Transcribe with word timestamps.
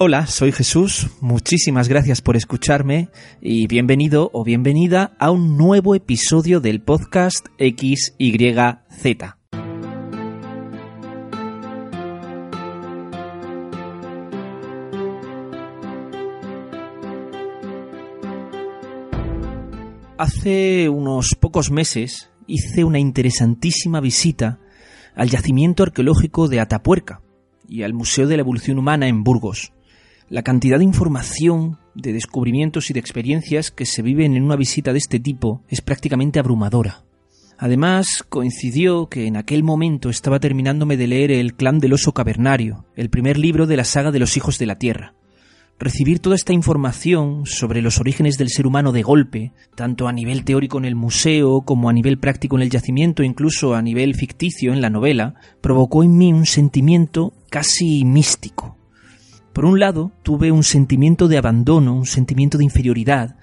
Hola, 0.00 0.28
soy 0.28 0.52
Jesús, 0.52 1.08
muchísimas 1.20 1.88
gracias 1.88 2.22
por 2.22 2.36
escucharme 2.36 3.08
y 3.40 3.66
bienvenido 3.66 4.30
o 4.32 4.44
bienvenida 4.44 5.16
a 5.18 5.32
un 5.32 5.56
nuevo 5.56 5.96
episodio 5.96 6.60
del 6.60 6.80
podcast 6.80 7.48
XYZ. 7.58 9.34
Hace 20.16 20.88
unos 20.88 21.30
pocos 21.40 21.72
meses 21.72 22.30
hice 22.46 22.84
una 22.84 23.00
interesantísima 23.00 24.00
visita 24.00 24.60
al 25.16 25.28
yacimiento 25.28 25.82
arqueológico 25.82 26.46
de 26.46 26.60
Atapuerca 26.60 27.20
y 27.68 27.82
al 27.82 27.94
Museo 27.94 28.28
de 28.28 28.36
la 28.36 28.42
Evolución 28.42 28.78
Humana 28.78 29.08
en 29.08 29.24
Burgos. 29.24 29.72
La 30.30 30.42
cantidad 30.42 30.76
de 30.76 30.84
información, 30.84 31.78
de 31.94 32.12
descubrimientos 32.12 32.90
y 32.90 32.92
de 32.92 33.00
experiencias 33.00 33.70
que 33.70 33.86
se 33.86 34.02
viven 34.02 34.36
en 34.36 34.42
una 34.42 34.56
visita 34.56 34.92
de 34.92 34.98
este 34.98 35.18
tipo 35.18 35.62
es 35.68 35.80
prácticamente 35.80 36.38
abrumadora. 36.38 37.02
Además, 37.56 38.24
coincidió 38.28 39.08
que 39.08 39.26
en 39.26 39.38
aquel 39.38 39.64
momento 39.64 40.10
estaba 40.10 40.38
terminándome 40.38 40.98
de 40.98 41.06
leer 41.06 41.30
El 41.30 41.54
clan 41.54 41.78
del 41.78 41.94
oso 41.94 42.12
cavernario, 42.12 42.84
el 42.94 43.08
primer 43.08 43.38
libro 43.38 43.66
de 43.66 43.78
la 43.78 43.84
saga 43.84 44.10
de 44.10 44.18
los 44.18 44.36
hijos 44.36 44.58
de 44.58 44.66
la 44.66 44.78
Tierra. 44.78 45.14
Recibir 45.78 46.18
toda 46.18 46.36
esta 46.36 46.52
información 46.52 47.46
sobre 47.46 47.80
los 47.80 47.98
orígenes 47.98 48.36
del 48.36 48.50
ser 48.50 48.66
humano 48.66 48.92
de 48.92 49.02
golpe, 49.02 49.52
tanto 49.76 50.08
a 50.08 50.12
nivel 50.12 50.44
teórico 50.44 50.76
en 50.76 50.84
el 50.84 50.94
museo 50.94 51.62
como 51.62 51.88
a 51.88 51.94
nivel 51.94 52.18
práctico 52.18 52.56
en 52.56 52.62
el 52.62 52.70
yacimiento, 52.70 53.22
incluso 53.22 53.74
a 53.74 53.80
nivel 53.80 54.14
ficticio 54.14 54.74
en 54.74 54.82
la 54.82 54.90
novela, 54.90 55.36
provocó 55.62 56.02
en 56.02 56.18
mí 56.18 56.34
un 56.34 56.44
sentimiento 56.44 57.32
casi 57.48 58.04
místico. 58.04 58.77
Por 59.58 59.64
un 59.64 59.80
lado, 59.80 60.12
tuve 60.22 60.52
un 60.52 60.62
sentimiento 60.62 61.26
de 61.26 61.36
abandono, 61.36 61.92
un 61.92 62.06
sentimiento 62.06 62.58
de 62.58 62.64
inferioridad, 62.64 63.34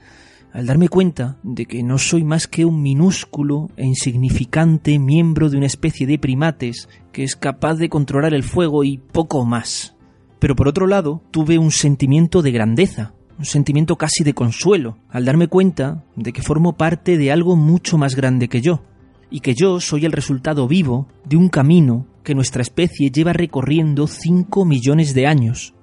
al 0.53 0.66
darme 0.66 0.88
cuenta 0.88 1.39
de 1.44 1.66
que 1.66 1.83
no 1.83 1.97
soy 1.97 2.23
más 2.23 2.47
que 2.47 2.63
un 2.63 2.81
minúsculo 2.81 3.69
e 3.75 3.85
insignificante 3.85 4.97
miembro 4.97 5.49
de 5.49 5.57
una 5.57 5.66
especie 5.66 6.07
de 6.07 6.17
primates 6.17 6.88
que 7.11 7.25
es 7.25 7.35
capaz 7.35 7.73
de 7.73 7.89
controlar 7.89 8.33
el 8.33 8.44
fuego 8.44 8.85
y 8.85 8.97
poco 8.97 9.44
más. 9.44 9.97
Pero 10.39 10.55
por 10.55 10.69
otro 10.69 10.88
lado, 10.88 11.22
tuve 11.31 11.57
un 11.57 11.72
sentimiento 11.72 12.41
de 12.41 12.53
grandeza, 12.53 13.11
un 13.38 13.44
sentimiento 13.44 13.97
casi 13.97 14.23
de 14.23 14.33
consuelo, 14.33 14.97
al 15.09 15.25
darme 15.25 15.50
cuenta 15.50 16.06
de 16.16 16.31
que 16.31 16.41
formo 16.41 16.78
parte 16.78 17.18
de 17.18 17.29
algo 17.34 17.57
mucho 17.57 17.97
más 17.97 18.16
grande 18.16 18.47
que 18.47 18.62
yo, 18.62 18.84
y 19.29 19.41
que 19.41 19.53
yo 19.53 19.81
soy 19.81 20.06
el 20.06 20.13
resultado 20.13 20.66
vivo 20.66 21.09
de 21.25 21.35
un 21.35 21.50
camino 21.50 22.07
que 22.23 22.35
nuestra 22.35 22.62
especie 22.62 23.12
lleva 23.12 23.34
recorriendo 23.34 24.07
cinco 24.07 24.63
millones 24.63 25.13
de 25.13 25.28
años, 25.28 25.75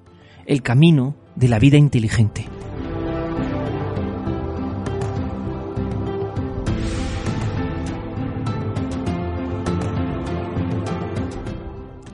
el 0.46 0.62
camino 0.62 1.16
de 1.36 1.48
la 1.48 1.58
vida 1.58 1.76
inteligente. 1.76 2.46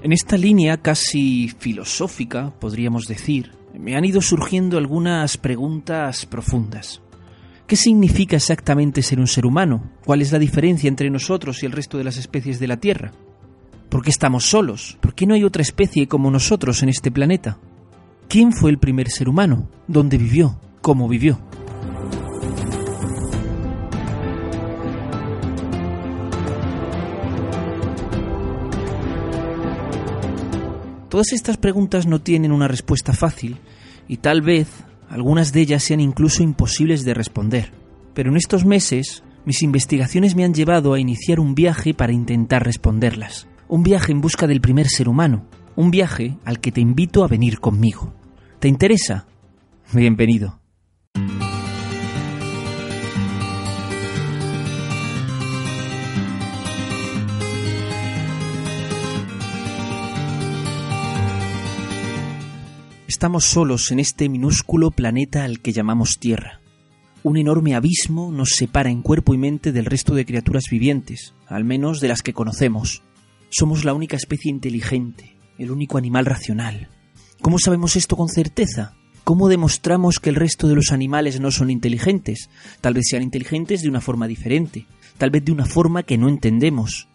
En 0.03 0.13
esta 0.13 0.39
línea 0.39 0.79
casi 0.79 1.49
filosófica, 1.59 2.55
podríamos 2.59 3.05
decir, 3.05 3.53
me 3.79 3.95
han 3.95 4.07
ido 4.07 4.23
surgiendo 4.23 4.79
algunas 4.79 5.37
preguntas 5.37 6.25
profundas. 6.25 7.03
¿Qué 7.67 7.77
significa 7.77 8.37
exactamente 8.37 9.03
ser 9.03 9.21
un 9.21 9.27
ser 9.27 9.45
humano? 9.45 9.91
¿Cuál 10.07 10.23
es 10.23 10.33
la 10.33 10.39
diferencia 10.39 10.89
entre 10.89 11.11
nosotros 11.11 11.63
y 11.63 11.67
el 11.67 11.73
resto 11.73 11.99
de 11.99 12.05
las 12.05 12.17
especies 12.17 12.59
de 12.59 12.69
la 12.69 12.79
Tierra? 12.79 13.13
¿Por 13.91 14.03
qué 14.03 14.09
estamos 14.09 14.47
solos? 14.47 14.97
¿Por 15.03 15.15
qué 15.15 15.27
no 15.27 15.35
hay 15.35 15.45
otra 15.45 15.61
especie 15.61 16.09
como 16.09 16.31
nosotros 16.31 16.83
en 16.83 16.89
este 16.89 17.11
planeta? 17.11 17.59
¿Quién 18.29 18.53
fue 18.53 18.71
el 18.71 18.77
primer 18.77 19.09
ser 19.09 19.27
humano? 19.27 19.71
¿Dónde 19.87 20.19
vivió? 20.19 20.61
¿Cómo 20.83 21.09
vivió? 21.09 21.41
Todas 31.09 31.33
estas 31.33 31.57
preguntas 31.57 32.07
no 32.07 32.21
tienen 32.21 32.53
una 32.53 32.69
respuesta 32.69 33.15
fácil 33.15 33.57
y 34.09 34.19
tal 34.19 34.43
vez 34.43 34.69
algunas 35.09 35.55
de 35.55 35.63
ellas 35.63 35.83
sean 35.83 36.01
incluso 36.01 36.43
imposibles 36.43 37.07
de 37.07 37.15
responder. 37.15 37.73
Pero 38.13 38.29
en 38.29 38.37
estos 38.37 38.67
meses 38.67 39.23
mis 39.47 39.63
investigaciones 39.63 40.37
me 40.37 40.45
han 40.45 40.53
llevado 40.53 40.93
a 40.93 41.01
iniciar 41.01 41.41
un 41.41 41.55
viaje 41.55 41.95
para 41.95 42.13
intentar 42.13 42.63
responderlas. 42.63 43.49
Un 43.69 43.83
viaje 43.83 44.13
en 44.13 44.21
busca 44.21 44.47
del 44.47 44.61
primer 44.61 44.87
ser 44.87 45.09
humano. 45.09 45.47
Un 45.77 45.91
viaje 45.91 46.37
al 46.45 46.61
que 46.61 46.73
te 46.73 46.83
invito 46.83 47.25
a 47.25 47.29
venir 47.29 47.59
conmigo. 47.59 48.18
¿Te 48.59 48.67
interesa? 48.67 49.25
Bienvenido. 49.93 50.59
Estamos 63.07 63.45
solos 63.45 63.93
en 63.93 64.01
este 64.01 64.29
minúsculo 64.29 64.91
planeta 64.91 65.45
al 65.45 65.61
que 65.61 65.73
llamamos 65.73 66.19
Tierra. 66.19 66.61
Un 67.23 67.37
enorme 67.37 67.77
abismo 67.77 68.33
nos 68.33 68.51
separa 68.57 68.91
en 68.91 69.03
cuerpo 69.03 69.35
y 69.35 69.39
mente 69.39 69.71
del 69.71 69.85
resto 69.85 70.17
de 70.17 70.27
criaturas 70.27 70.65
vivientes, 70.69 71.33
al 71.47 71.63
menos 71.63 72.01
de 72.01 72.09
las 72.09 72.23
que 72.23 72.33
conocemos. 72.33 73.05
Somos 73.51 73.85
la 73.85 73.95
única 73.95 74.17
especie 74.17 74.51
inteligente, 74.51 75.37
el 75.59 75.71
único 75.71 75.97
animal 75.97 76.27
racional, 76.27 76.89
¿Cómo 77.41 77.59
sabemos 77.59 77.97
esto 77.97 78.17
con 78.17 78.29
certeza? 78.29 78.95
¿Cómo 79.25 79.49
demostramos 79.49 80.19
que 80.19 80.31
el 80.31 80.37
resto 80.37 80.69
de 80.69 80.75
los 80.75 80.91
animales 80.91 81.39
no 81.39 81.51
son 81.51 81.71
inteligentes? 81.71 82.51
Tal 82.81 82.95
vez 82.95 83.05
sean 83.09 83.23
inteligentes 83.23 83.83
de 83.83 83.89
una 83.89 84.01
forma 84.01 84.27
diferente, 84.27 84.87
tal 85.19 85.31
vez 85.31 85.45
de 85.45 85.53
una 85.53 85.67
forma 85.67 86.03
que 86.03 86.19
no 86.19 86.29
entendemos. 86.29 87.09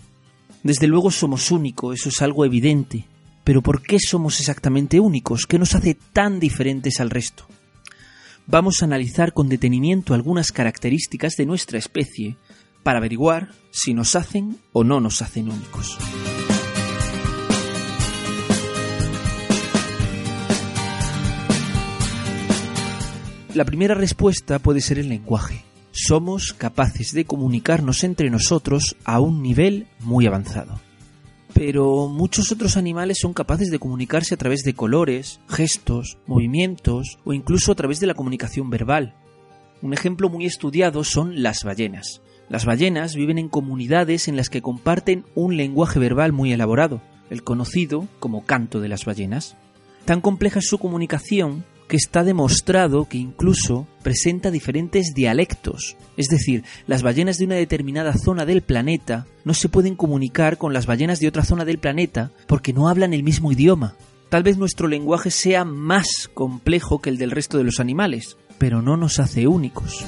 Desde 0.64 0.88
luego 0.88 1.12
somos 1.12 1.52
únicos, 1.52 2.00
eso 2.00 2.10
es 2.10 2.22
algo 2.22 2.46
evidente. 2.46 3.06
Pero 3.44 3.62
¿por 3.62 3.82
qué 3.82 3.98
somos 4.00 4.40
exactamente 4.40 5.00
únicos? 5.00 5.46
¿Qué 5.46 5.60
nos 5.60 5.76
hace 5.76 5.96
tan 6.14 6.40
diferentes 6.40 7.02
al 7.02 7.10
resto? 7.10 7.46
Vamos 8.48 8.82
a 8.82 8.86
analizar 8.86 9.34
con 9.34 9.50
detenimiento 9.50 10.14
algunas 10.14 10.52
características 10.52 11.36
de 11.36 11.46
nuestra 11.46 11.78
especie 11.78 12.38
para 12.84 13.00
averiguar 13.00 13.52
si 13.72 13.94
nos 13.94 14.16
hacen 14.16 14.58
o 14.72 14.84
no 14.84 15.02
nos 15.02 15.22
hacen 15.22 15.50
únicos. 15.50 15.98
La 23.54 23.66
primera 23.66 23.94
respuesta 23.94 24.58
puede 24.58 24.82
ser 24.82 24.98
el 24.98 25.10
lenguaje. 25.10 25.64
Somos 25.92 26.54
capaces 26.54 27.12
de 27.14 27.26
comunicarnos 27.26 28.04
entre 28.04 28.32
nosotros 28.32 28.96
a 29.04 29.20
un 29.20 29.44
nivel 29.44 29.86
muy 30.00 30.26
avanzado. 30.26 30.80
Pero 31.54 32.08
muchos 32.08 32.52
otros 32.52 32.78
animales 32.78 33.20
son 33.22 33.34
capaces 33.34 33.70
de 33.70 33.78
comunicarse 33.78 34.34
a 34.34 34.38
través 34.38 34.64
de 34.64 34.74
colores, 34.74 35.40
gestos, 35.48 36.18
movimientos 36.26 37.20
o 37.26 37.34
incluso 37.34 37.72
a 37.72 37.76
través 37.76 38.00
de 38.00 38.08
la 38.08 38.16
comunicación 38.16 38.72
verbal. 38.72 39.14
Un 39.84 39.94
ejemplo 39.94 40.30
muy 40.30 40.48
estudiado 40.48 41.04
son 41.04 41.44
las 41.44 41.64
ballenas. 41.64 42.22
Las 42.50 42.66
ballenas 42.66 43.14
viven 43.14 43.38
en 43.38 43.50
comunidades 43.50 44.28
en 44.28 44.36
las 44.36 44.50
que 44.50 44.64
comparten 44.64 45.26
un 45.36 45.58
lenguaje 45.58 46.00
verbal 46.00 46.32
muy 46.32 46.52
elaborado, 46.54 47.04
el 47.30 47.44
conocido 47.44 48.08
como 48.20 48.46
canto 48.46 48.80
de 48.80 48.90
las 48.90 49.06
ballenas. 49.06 49.58
Tan 50.06 50.22
compleja 50.22 50.58
es 50.58 50.68
su 50.68 50.80
comunicación 50.80 51.64
que 51.94 51.98
está 51.98 52.24
demostrado 52.24 53.08
que 53.08 53.20
incluso 53.20 53.86
presenta 54.02 54.50
diferentes 54.50 55.14
dialectos. 55.14 55.96
Es 56.18 56.26
decir, 56.26 56.64
las 56.88 57.04
ballenas 57.04 57.38
de 57.38 57.46
una 57.46 57.54
determinada 57.54 58.14
zona 58.18 58.48
del 58.48 58.64
planeta 58.64 59.28
no 59.46 59.54
se 59.54 59.70
pueden 59.70 59.96
comunicar 59.96 60.58
con 60.58 60.74
las 60.74 60.88
ballenas 60.88 61.20
de 61.20 61.28
otra 61.28 61.46
zona 61.46 61.66
del 61.66 61.78
planeta 61.78 62.32
porque 62.48 62.74
no 62.74 62.90
hablan 62.90 63.14
el 63.14 63.22
mismo 63.22 63.52
idioma. 63.52 63.94
Tal 64.30 64.42
vez 64.42 64.58
nuestro 64.58 64.88
lenguaje 64.88 65.30
sea 65.30 65.66
más 65.66 66.32
complejo 66.34 67.00
que 67.00 67.12
el 67.12 67.20
del 67.20 67.30
resto 67.30 67.60
de 67.60 67.66
los 67.66 67.80
animales, 67.80 68.38
pero 68.58 68.82
no 68.82 68.98
nos 68.98 69.20
hace 69.20 69.46
únicos. 69.46 70.04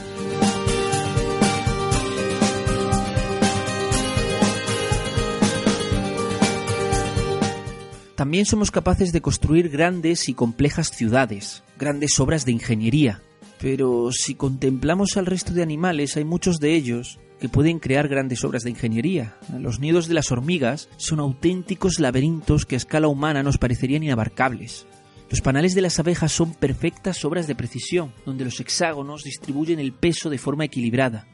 También 8.15 8.45
somos 8.45 8.71
capaces 8.71 9.11
de 9.11 9.21
construir 9.21 9.69
grandes 9.69 10.29
y 10.29 10.33
complejas 10.33 10.89
ciudades, 10.89 11.63
grandes 11.77 12.17
obras 12.19 12.45
de 12.45 12.53
ingeniería. 12.53 13.21
Pero 13.59 14.11
si 14.13 14.35
contemplamos 14.35 15.17
al 15.17 15.25
resto 15.25 15.53
de 15.53 15.61
animales, 15.61 16.15
hay 16.15 16.23
muchos 16.23 16.59
de 16.59 16.75
ellos 16.75 17.19
que 17.41 17.49
pueden 17.49 17.79
crear 17.79 18.07
grandes 18.07 18.45
obras 18.45 18.63
de 18.63 18.69
ingeniería. 18.69 19.35
Los 19.59 19.81
nidos 19.81 20.07
de 20.07 20.13
las 20.13 20.31
hormigas 20.31 20.87
son 20.95 21.19
auténticos 21.19 21.99
laberintos 21.99 22.65
que 22.65 22.75
a 22.75 22.77
escala 22.77 23.09
humana 23.09 23.43
nos 23.43 23.57
parecerían 23.57 24.03
inabarcables. 24.03 24.87
Los 25.29 25.41
panales 25.41 25.75
de 25.75 25.81
las 25.81 25.99
abejas 25.99 26.31
son 26.31 26.53
perfectas 26.53 27.25
obras 27.25 27.47
de 27.47 27.55
precisión, 27.55 28.13
donde 28.25 28.45
los 28.45 28.59
hexágonos 28.61 29.23
distribuyen 29.23 29.79
el 29.79 29.91
peso 29.91 30.29
de 30.29 30.37
forma 30.37 30.63
equilibrada. 30.63 31.27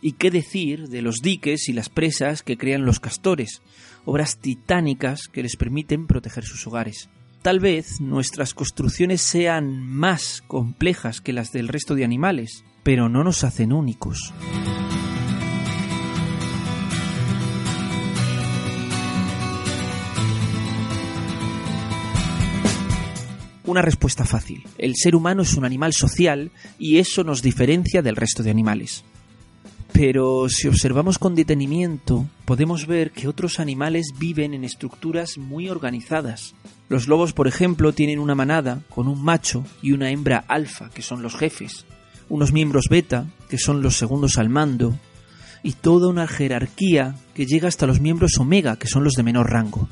¿Y 0.00 0.12
qué 0.12 0.30
decir 0.30 0.88
de 0.88 1.02
los 1.02 1.16
diques 1.22 1.68
y 1.68 1.72
las 1.72 1.88
presas 1.88 2.42
que 2.42 2.56
crean 2.56 2.84
los 2.84 3.00
castores, 3.00 3.62
obras 4.04 4.38
titánicas 4.38 5.26
que 5.26 5.42
les 5.42 5.56
permiten 5.56 6.06
proteger 6.06 6.44
sus 6.44 6.66
hogares? 6.66 7.08
Tal 7.42 7.58
vez 7.58 8.00
nuestras 8.00 8.54
construcciones 8.54 9.22
sean 9.22 9.80
más 9.80 10.42
complejas 10.46 11.20
que 11.20 11.32
las 11.32 11.50
del 11.50 11.68
resto 11.68 11.94
de 11.96 12.04
animales, 12.04 12.64
pero 12.84 13.08
no 13.08 13.24
nos 13.24 13.42
hacen 13.42 13.72
únicos. 13.72 14.32
Una 23.64 23.82
respuesta 23.82 24.24
fácil. 24.24 24.62
El 24.78 24.94
ser 24.96 25.14
humano 25.14 25.42
es 25.42 25.54
un 25.54 25.64
animal 25.64 25.92
social 25.92 26.52
y 26.78 26.98
eso 26.98 27.22
nos 27.22 27.42
diferencia 27.42 28.00
del 28.00 28.16
resto 28.16 28.42
de 28.42 28.50
animales. 28.50 29.04
Pero 29.98 30.48
si 30.48 30.68
observamos 30.68 31.18
con 31.18 31.34
detenimiento, 31.34 32.24
podemos 32.44 32.86
ver 32.86 33.10
que 33.10 33.26
otros 33.26 33.58
animales 33.58 34.12
viven 34.16 34.54
en 34.54 34.62
estructuras 34.62 35.38
muy 35.38 35.68
organizadas. 35.68 36.54
Los 36.88 37.08
lobos, 37.08 37.32
por 37.32 37.48
ejemplo, 37.48 37.92
tienen 37.92 38.20
una 38.20 38.36
manada 38.36 38.80
con 38.90 39.08
un 39.08 39.24
macho 39.24 39.64
y 39.82 39.90
una 39.90 40.12
hembra 40.12 40.44
alfa, 40.46 40.88
que 40.90 41.02
son 41.02 41.20
los 41.20 41.34
jefes, 41.34 41.84
unos 42.28 42.52
miembros 42.52 42.84
beta, 42.88 43.26
que 43.50 43.58
son 43.58 43.82
los 43.82 43.96
segundos 43.96 44.38
al 44.38 44.48
mando, 44.48 44.96
y 45.64 45.72
toda 45.72 46.06
una 46.06 46.28
jerarquía 46.28 47.16
que 47.34 47.46
llega 47.46 47.66
hasta 47.66 47.88
los 47.88 48.00
miembros 48.00 48.38
omega, 48.38 48.76
que 48.76 48.86
son 48.86 49.02
los 49.02 49.14
de 49.14 49.24
menor 49.24 49.50
rango 49.50 49.88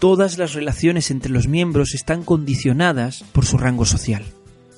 todas 0.00 0.36
las 0.36 0.52
relaciones 0.52 1.10
entre 1.12 1.30
los 1.30 1.46
miembros 1.46 1.94
están 1.94 2.24
condicionadas 2.24 3.24
por 3.32 3.46
su 3.46 3.56
rango 3.56 3.86
social. 3.86 4.24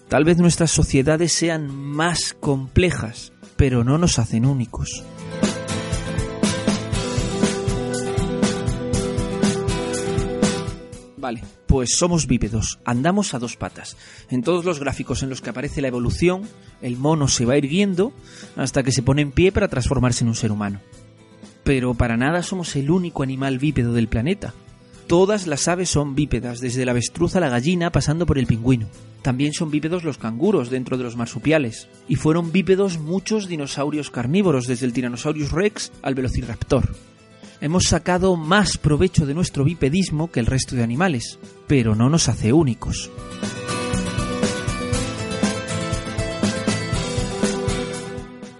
Tal 0.08 0.24
vez 0.24 0.36
nuestras 0.36 0.70
sociedades 0.70 1.32
sean 1.32 1.74
más 1.74 2.36
complejas, 2.38 3.32
pero 3.56 3.84
no 3.84 3.98
nos 3.98 4.18
hacen 4.18 4.46
únicos. 4.46 5.04
Vale, 11.16 11.42
pues 11.66 11.96
somos 11.96 12.26
bípedos, 12.26 12.78
andamos 12.84 13.34
a 13.34 13.40
dos 13.40 13.56
patas. 13.56 13.96
En 14.30 14.42
todos 14.42 14.64
los 14.64 14.78
gráficos 14.78 15.22
en 15.22 15.28
los 15.28 15.40
que 15.40 15.50
aparece 15.50 15.80
la 15.80 15.88
evolución, 15.88 16.42
el 16.82 16.96
mono 16.96 17.26
se 17.26 17.44
va 17.44 17.56
irguiendo 17.56 18.12
hasta 18.54 18.82
que 18.82 18.92
se 18.92 19.02
pone 19.02 19.22
en 19.22 19.32
pie 19.32 19.50
para 19.50 19.68
transformarse 19.68 20.22
en 20.22 20.28
un 20.28 20.36
ser 20.36 20.52
humano. 20.52 20.80
Pero 21.64 21.94
para 21.94 22.16
nada 22.16 22.44
somos 22.44 22.76
el 22.76 22.90
único 22.90 23.24
animal 23.24 23.58
bípedo 23.58 23.92
del 23.92 24.06
planeta. 24.06 24.54
Todas 25.06 25.46
las 25.46 25.68
aves 25.68 25.88
son 25.88 26.16
bípedas, 26.16 26.60
desde 26.60 26.84
la 26.84 26.90
avestruz 26.90 27.36
a 27.36 27.40
la 27.40 27.48
gallina 27.48 27.92
pasando 27.92 28.26
por 28.26 28.38
el 28.38 28.48
pingüino. 28.48 28.88
También 29.22 29.52
son 29.52 29.70
bípedos 29.70 30.02
los 30.02 30.18
canguros 30.18 30.68
dentro 30.68 30.98
de 30.98 31.04
los 31.04 31.16
marsupiales. 31.16 31.86
Y 32.08 32.16
fueron 32.16 32.50
bípedos 32.50 32.98
muchos 32.98 33.46
dinosaurios 33.46 34.10
carnívoros, 34.10 34.66
desde 34.66 34.84
el 34.84 34.92
Tyrannosaurus 34.92 35.52
rex 35.52 35.92
al 36.02 36.16
Velociraptor. 36.16 36.92
Hemos 37.60 37.84
sacado 37.84 38.34
más 38.34 38.78
provecho 38.78 39.26
de 39.26 39.34
nuestro 39.34 39.62
bipedismo 39.62 40.30
que 40.32 40.40
el 40.40 40.46
resto 40.46 40.74
de 40.74 40.82
animales, 40.82 41.38
pero 41.68 41.94
no 41.94 42.10
nos 42.10 42.28
hace 42.28 42.52
únicos. 42.52 43.08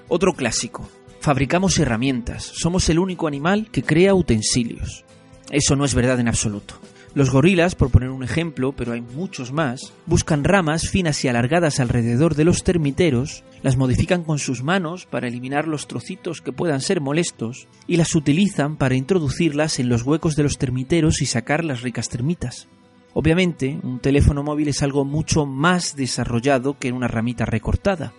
Otro 0.07 0.35
clásico. 0.35 0.89
Fabricamos 1.21 1.77
herramientas. 1.81 2.45
Somos 2.45 2.89
el 2.89 3.01
único 3.01 3.27
animal 3.27 3.69
que 3.73 3.83
crea 3.83 4.15
utensilios. 4.15 5.06
Eso 5.51 5.77
no 5.77 5.85
es 5.85 5.95
verdad 5.95 6.21
en 6.21 6.29
absoluto. 6.29 6.75
Los 7.17 7.31
gorilas, 7.31 7.75
por 7.75 7.91
poner 7.91 8.11
un 8.11 8.23
ejemplo, 8.23 8.73
pero 8.73 8.93
hay 8.93 9.01
muchos 9.01 9.51
más, 9.51 9.95
buscan 10.05 10.45
ramas 10.45 10.91
finas 10.91 11.25
y 11.25 11.29
alargadas 11.29 11.81
alrededor 11.81 12.35
de 12.35 12.45
los 12.45 12.63
termiteros, 12.63 13.43
las 13.63 13.79
modifican 13.79 14.23
con 14.23 14.39
sus 14.39 14.63
manos 14.63 15.07
para 15.07 15.27
eliminar 15.27 15.67
los 15.67 15.89
trocitos 15.89 16.43
que 16.43 16.53
puedan 16.53 16.83
ser 16.83 17.01
molestos 17.01 17.69
y 17.87 17.97
las 17.97 18.15
utilizan 18.15 18.77
para 18.77 18.97
introducirlas 18.97 19.79
en 19.79 19.89
los 19.89 20.03
huecos 20.03 20.37
de 20.37 20.43
los 20.43 20.59
termiteros 20.59 21.23
y 21.23 21.27
sacar 21.27 21.65
las 21.65 21.81
ricas 21.81 22.11
termitas. 22.11 22.69
Obviamente, 23.15 23.81
un 23.83 23.99
teléfono 23.99 24.43
móvil 24.43 24.69
es 24.69 24.83
algo 24.83 25.07
mucho 25.07 25.47
más 25.47 25.97
desarrollado 25.97 26.79
que 26.79 26.93
una 26.93 27.09
ramita 27.09 27.47
recortada, 27.47 28.13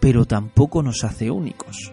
pero 0.00 0.24
tampoco 0.24 0.82
nos 0.82 1.04
hace 1.04 1.30
únicos. 1.30 1.92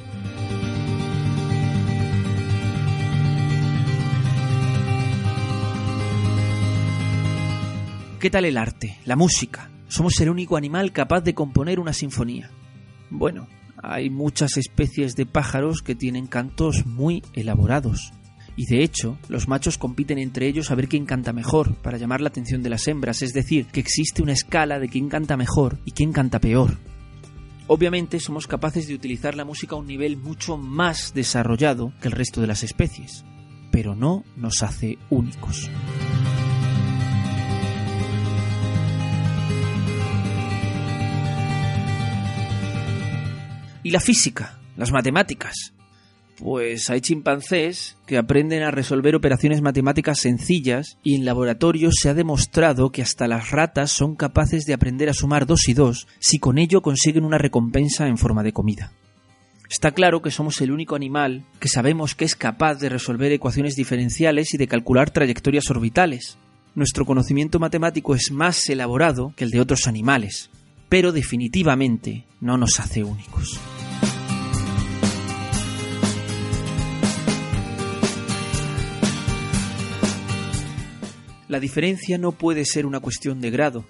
¿Qué 8.20 8.32
tal 8.32 8.46
el 8.46 8.58
arte, 8.58 8.98
la 9.06 9.16
música? 9.16 9.70
Somos 9.90 10.20
el 10.22 10.32
único 10.32 10.58
animal 10.58 10.92
capaz 10.92 11.22
de 11.22 11.36
componer 11.36 11.80
una 11.80 11.94
sinfonía. 11.94 12.50
Bueno, 13.12 13.48
hay 13.78 14.10
muchas 14.10 14.58
especies 14.58 15.14
de 15.16 15.28
pájaros 15.28 15.84
que 15.84 15.94
tienen 15.94 16.26
cantos 16.26 16.88
muy 16.88 17.22
elaborados. 17.34 18.12
Y 18.56 18.66
de 18.66 18.82
hecho, 18.84 19.20
los 19.30 19.48
machos 19.48 19.78
compiten 19.78 20.18
entre 20.18 20.48
ellos 20.48 20.72
a 20.72 20.76
ver 20.76 20.88
quién 20.88 21.06
canta 21.06 21.32
mejor, 21.32 21.76
para 21.76 22.00
llamar 22.00 22.22
la 22.22 22.30
atención 22.30 22.64
de 22.64 22.72
las 22.72 22.88
hembras, 22.88 23.22
es 23.22 23.34
decir, 23.34 23.68
que 23.68 23.82
existe 23.82 24.24
una 24.24 24.34
escala 24.34 24.80
de 24.80 24.90
quién 24.90 25.10
canta 25.10 25.38
mejor 25.38 25.78
y 25.86 25.92
quién 25.92 26.12
canta 26.12 26.40
peor. 26.40 26.80
Obviamente 27.68 28.20
somos 28.20 28.48
capaces 28.48 28.88
de 28.88 28.96
utilizar 28.96 29.36
la 29.36 29.46
música 29.46 29.76
a 29.76 29.80
un 29.80 29.86
nivel 29.86 30.18
mucho 30.18 30.58
más 30.58 31.14
desarrollado 31.14 31.94
que 32.02 32.08
el 32.08 32.14
resto 32.14 32.42
de 32.42 32.48
las 32.48 32.64
especies, 32.64 33.24
pero 33.72 33.94
no 33.94 34.24
nos 34.36 34.64
hace 34.64 34.98
únicos. 35.12 35.70
¿Y 43.88 43.92
la 43.92 44.02
física? 44.02 44.60
¿Las 44.76 44.92
matemáticas? 44.92 45.72
Pues 46.40 46.90
hay 46.90 47.00
chimpancés 47.00 47.96
que 48.06 48.18
aprenden 48.18 48.64
a 48.64 48.70
resolver 48.70 49.16
operaciones 49.16 49.62
matemáticas 49.62 50.20
sencillas 50.20 50.98
y 51.04 51.16
en 51.16 51.24
laboratorio 51.24 51.90
se 51.94 52.10
ha 52.10 52.14
demostrado 52.14 52.92
que 52.92 53.02
hasta 53.02 53.30
las 53.30 53.52
ratas 53.52 53.90
son 53.90 54.18
capaces 54.18 54.66
de 54.66 54.74
aprender 54.74 55.08
a 55.08 55.14
sumar 55.14 55.46
dos 55.46 55.70
y 55.70 55.74
dos 55.74 56.06
si 56.20 56.38
con 56.38 56.58
ello 56.58 56.82
consiguen 56.82 57.24
una 57.24 57.38
recompensa 57.38 58.08
en 58.08 58.18
forma 58.18 58.44
de 58.44 58.52
comida. 58.52 58.92
Está 59.70 59.92
claro 59.92 60.22
que 60.22 60.32
somos 60.32 60.60
el 60.60 60.74
único 60.74 60.98
animal 60.98 61.46
que 61.62 61.70
sabemos 61.70 62.14
que 62.14 62.26
es 62.26 62.36
capaz 62.36 62.76
de 62.80 62.90
resolver 62.90 63.32
ecuaciones 63.32 63.78
diferenciales 63.78 64.54
y 64.54 64.58
de 64.58 64.68
calcular 64.68 65.12
trayectorias 65.12 65.70
orbitales. 65.70 66.38
Nuestro 66.76 67.06
conocimiento 67.06 67.58
matemático 67.58 68.16
es 68.16 68.32
más 68.34 68.68
elaborado 68.68 69.32
que 69.38 69.46
el 69.46 69.52
de 69.52 69.62
otros 69.62 69.88
animales, 69.88 70.50
pero 70.90 71.14
definitivamente 71.14 72.26
no 72.42 72.58
nos 72.58 72.82
hace 72.82 73.06
únicos. 73.06 73.62
La 81.48 81.62
diferencia 81.62 82.18
no 82.18 82.34
puede 82.34 82.66
ser 82.66 82.86
una 82.86 83.00
cuestión 83.00 83.40
de 83.40 83.52
grado. 83.52 83.86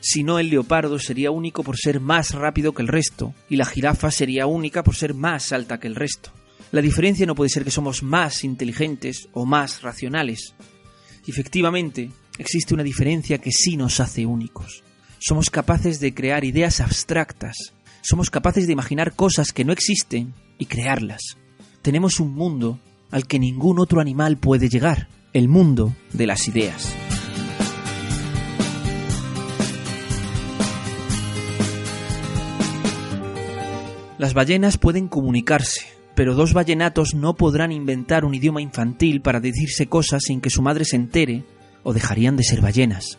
Si 0.00 0.22
no, 0.22 0.38
el 0.38 0.48
leopardo 0.48 0.98
sería 0.98 1.30
único 1.30 1.62
por 1.62 1.76
ser 1.76 2.00
más 2.00 2.32
rápido 2.32 2.72
que 2.72 2.80
el 2.80 2.88
resto, 2.88 3.34
y 3.50 3.56
la 3.56 3.66
jirafa 3.66 4.10
sería 4.10 4.46
única 4.46 4.82
por 4.82 4.94
ser 4.94 5.12
más 5.12 5.52
alta 5.52 5.78
que 5.78 5.86
el 5.86 5.96
resto. 5.96 6.30
La 6.72 6.80
diferencia 6.80 7.26
no 7.26 7.34
puede 7.34 7.50
ser 7.50 7.62
que 7.62 7.70
somos 7.70 8.02
más 8.02 8.42
inteligentes 8.42 9.28
o 9.32 9.44
más 9.44 9.82
racionales. 9.82 10.54
Efectivamente, 11.26 12.10
existe 12.38 12.74
una 12.74 12.82
diferencia 12.82 13.38
que 13.38 13.52
sí 13.52 13.76
nos 13.76 14.00
hace 14.00 14.24
únicos. 14.24 14.82
Somos 15.18 15.50
capaces 15.50 16.00
de 16.00 16.14
crear 16.14 16.44
ideas 16.44 16.80
abstractas, 16.80 17.74
somos 18.02 18.30
capaces 18.30 18.66
de 18.66 18.72
imaginar 18.72 19.14
cosas 19.14 19.52
que 19.52 19.64
no 19.64 19.72
existen 19.72 20.34
y 20.58 20.66
crearlas. 20.66 21.36
Tenemos 21.82 22.18
un 22.18 22.34
mundo 22.34 22.78
al 23.10 23.26
que 23.26 23.38
ningún 23.38 23.78
otro 23.78 24.00
animal 24.00 24.38
puede 24.38 24.68
llegar 24.68 25.08
el 25.34 25.48
mundo 25.48 25.92
de 26.12 26.28
las 26.28 26.46
ideas. 26.46 26.94
Las 34.16 34.32
ballenas 34.32 34.78
pueden 34.78 35.08
comunicarse, 35.08 35.86
pero 36.14 36.36
dos 36.36 36.54
ballenatos 36.54 37.16
no 37.16 37.34
podrán 37.34 37.72
inventar 37.72 38.24
un 38.24 38.36
idioma 38.36 38.62
infantil 38.62 39.22
para 39.22 39.40
decirse 39.40 39.88
cosas 39.88 40.22
sin 40.24 40.40
que 40.40 40.50
su 40.50 40.62
madre 40.62 40.84
se 40.84 40.94
entere 40.94 41.42
o 41.82 41.92
dejarían 41.92 42.36
de 42.36 42.44
ser 42.44 42.60
ballenas. 42.60 43.18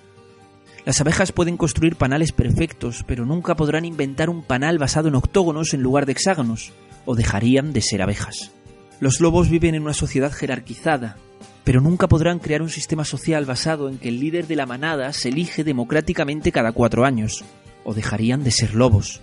Las 0.86 1.02
abejas 1.02 1.34
pueden 1.34 1.58
construir 1.58 1.98
panales 1.98 2.32
perfectos, 2.32 3.04
pero 3.06 3.26
nunca 3.26 3.56
podrán 3.56 3.84
inventar 3.84 4.30
un 4.30 4.42
panal 4.42 4.78
basado 4.78 5.10
en 5.10 5.16
octógonos 5.16 5.74
en 5.74 5.82
lugar 5.82 6.06
de 6.06 6.14
hexágonos, 6.14 6.72
o 7.04 7.16
dejarían 7.16 7.74
de 7.74 7.82
ser 7.82 8.02
abejas. 8.02 8.52
Los 9.00 9.20
lobos 9.20 9.50
viven 9.50 9.75
en 9.75 9.84
una 9.84 9.94
sociedad 9.94 10.32
jerarquizada, 10.32 11.18
pero 11.66 11.82
nunca 11.82 12.08
podrán 12.08 12.40
crear 12.40 12.62
un 12.62 12.70
sistema 12.70 13.04
social 13.04 13.46
basado 13.46 13.90
en 13.90 13.98
que 13.98 14.10
el 14.10 14.20
líder 14.20 14.48
de 14.48 14.56
la 14.56 14.66
manada 14.66 15.12
se 15.12 15.30
elige 15.30 15.64
democráticamente 15.64 16.52
cada 16.52 16.72
cuatro 16.72 17.04
años, 17.04 17.44
o 17.84 17.94
dejarían 17.94 18.44
de 18.44 18.52
ser 18.52 18.74
lobos. 18.74 19.22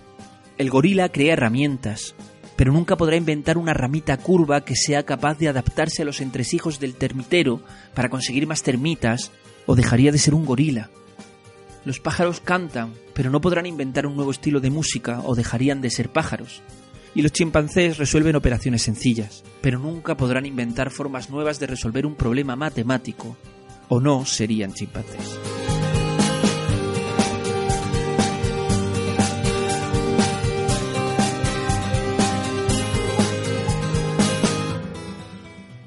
El 0.59 0.69
gorila 0.69 1.09
crea 1.09 1.33
herramientas, 1.33 2.15
pero 2.55 2.71
nunca 2.71 2.97
podrá 2.97 3.15
inventar 3.15 3.57
una 3.57 3.73
ramita 3.73 4.15
curva 4.17 4.61
que 4.61 4.75
sea 4.75 5.03
capaz 5.03 5.39
de 5.39 5.47
adaptarse 5.47 6.03
a 6.03 6.05
los 6.05 6.21
entresijos 6.21 6.79
del 6.79 6.93
termitero 6.93 7.61
para 7.95 8.09
conseguir 8.09 8.45
más 8.45 8.61
termitas, 8.61 9.31
o 9.65 9.75
dejaría 9.75 10.11
de 10.11 10.19
ser 10.19 10.35
un 10.35 10.45
gorila. 10.45 10.91
Los 11.85 11.99
pájaros 11.99 12.41
cantan, 12.41 12.93
pero 13.13 13.31
no 13.31 13.41
podrán 13.41 13.65
inventar 13.65 14.05
un 14.05 14.15
nuevo 14.15 14.31
estilo 14.31 14.59
de 14.59 14.69
música 14.69 15.21
o 15.23 15.33
dejarían 15.33 15.81
de 15.81 15.89
ser 15.89 16.09
pájaros. 16.09 16.61
Y 17.15 17.21
los 17.21 17.31
chimpancés 17.31 17.97
resuelven 17.97 18.35
operaciones 18.35 18.81
sencillas, 18.81 19.43
pero 19.61 19.77
nunca 19.77 20.17
podrán 20.17 20.45
inventar 20.45 20.89
formas 20.89 21.29
nuevas 21.29 21.59
de 21.59 21.67
resolver 21.67 22.05
un 22.05 22.15
problema 22.15 22.55
matemático, 22.55 23.37
o 23.87 23.99
no 23.99 24.25
serían 24.25 24.73
chimpancés. 24.73 25.37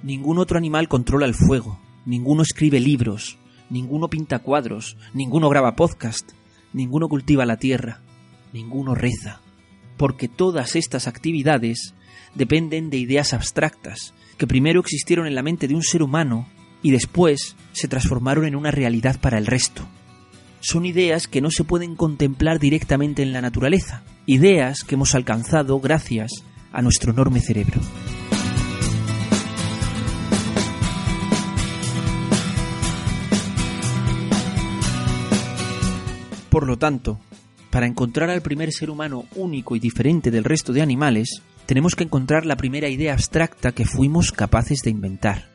Ningún 0.07 0.39
otro 0.39 0.57
animal 0.57 0.87
controla 0.87 1.27
el 1.27 1.35
fuego, 1.35 1.81
ninguno 2.05 2.43
escribe 2.43 2.79
libros, 2.79 3.39
ninguno 3.71 4.09
pinta 4.09 4.39
cuadros, 4.39 4.97
ninguno 5.13 5.49
graba 5.49 5.75
podcast, 5.75 6.31
ninguno 6.73 7.09
cultiva 7.09 7.45
la 7.45 7.57
tierra, 7.57 8.03
ninguno 8.53 8.95
reza, 8.95 9.41
porque 9.97 10.29
todas 10.29 10.77
estas 10.77 11.07
actividades 11.07 11.95
dependen 12.35 12.91
de 12.91 12.99
ideas 12.99 13.33
abstractas, 13.33 14.15
que 14.37 14.47
primero 14.47 14.81
existieron 14.81 15.27
en 15.27 15.35
la 15.35 15.43
mente 15.43 15.69
de 15.69 15.75
un 15.75 15.83
ser 15.83 16.03
humano 16.03 16.49
y 16.83 16.91
después 16.91 17.57
se 17.73 17.89
transformaron 17.89 18.47
en 18.47 18.57
una 18.57 18.71
realidad 18.71 19.19
para 19.21 19.39
el 19.39 19.47
resto. 19.47 19.87
Son 20.61 20.85
ideas 20.85 21.29
que 21.29 21.41
no 21.41 21.51
se 21.51 21.65
pueden 21.65 21.97
contemplar 21.97 22.59
directamente 22.59 23.23
en 23.23 23.33
la 23.33 23.41
naturaleza, 23.41 24.03
ideas 24.27 24.85
que 24.85 24.95
hemos 24.97 25.15
alcanzado 25.15 25.81
gracias 25.81 26.33
a 26.73 26.83
nuestro 26.83 27.13
enorme 27.13 27.41
cerebro. 27.41 27.81
Por 36.51 36.67
lo 36.67 36.79
tanto, 36.79 37.21
para 37.77 37.87
encontrar 37.87 38.31
al 38.31 38.41
primer 38.41 38.73
ser 38.73 38.89
humano 38.89 39.27
único 39.35 39.77
y 39.77 39.81
diferente 39.81 40.31
del 40.31 40.45
resto 40.45 40.73
de 40.73 40.81
animales, 40.81 41.43
tenemos 41.67 41.95
que 41.95 42.05
encontrar 42.05 42.47
la 42.47 42.57
primera 42.57 42.89
idea 42.89 43.13
abstracta 43.13 43.73
que 43.73 43.85
fuimos 43.85 44.33
capaces 44.33 44.81
de 44.81 44.89
inventar. 44.89 45.51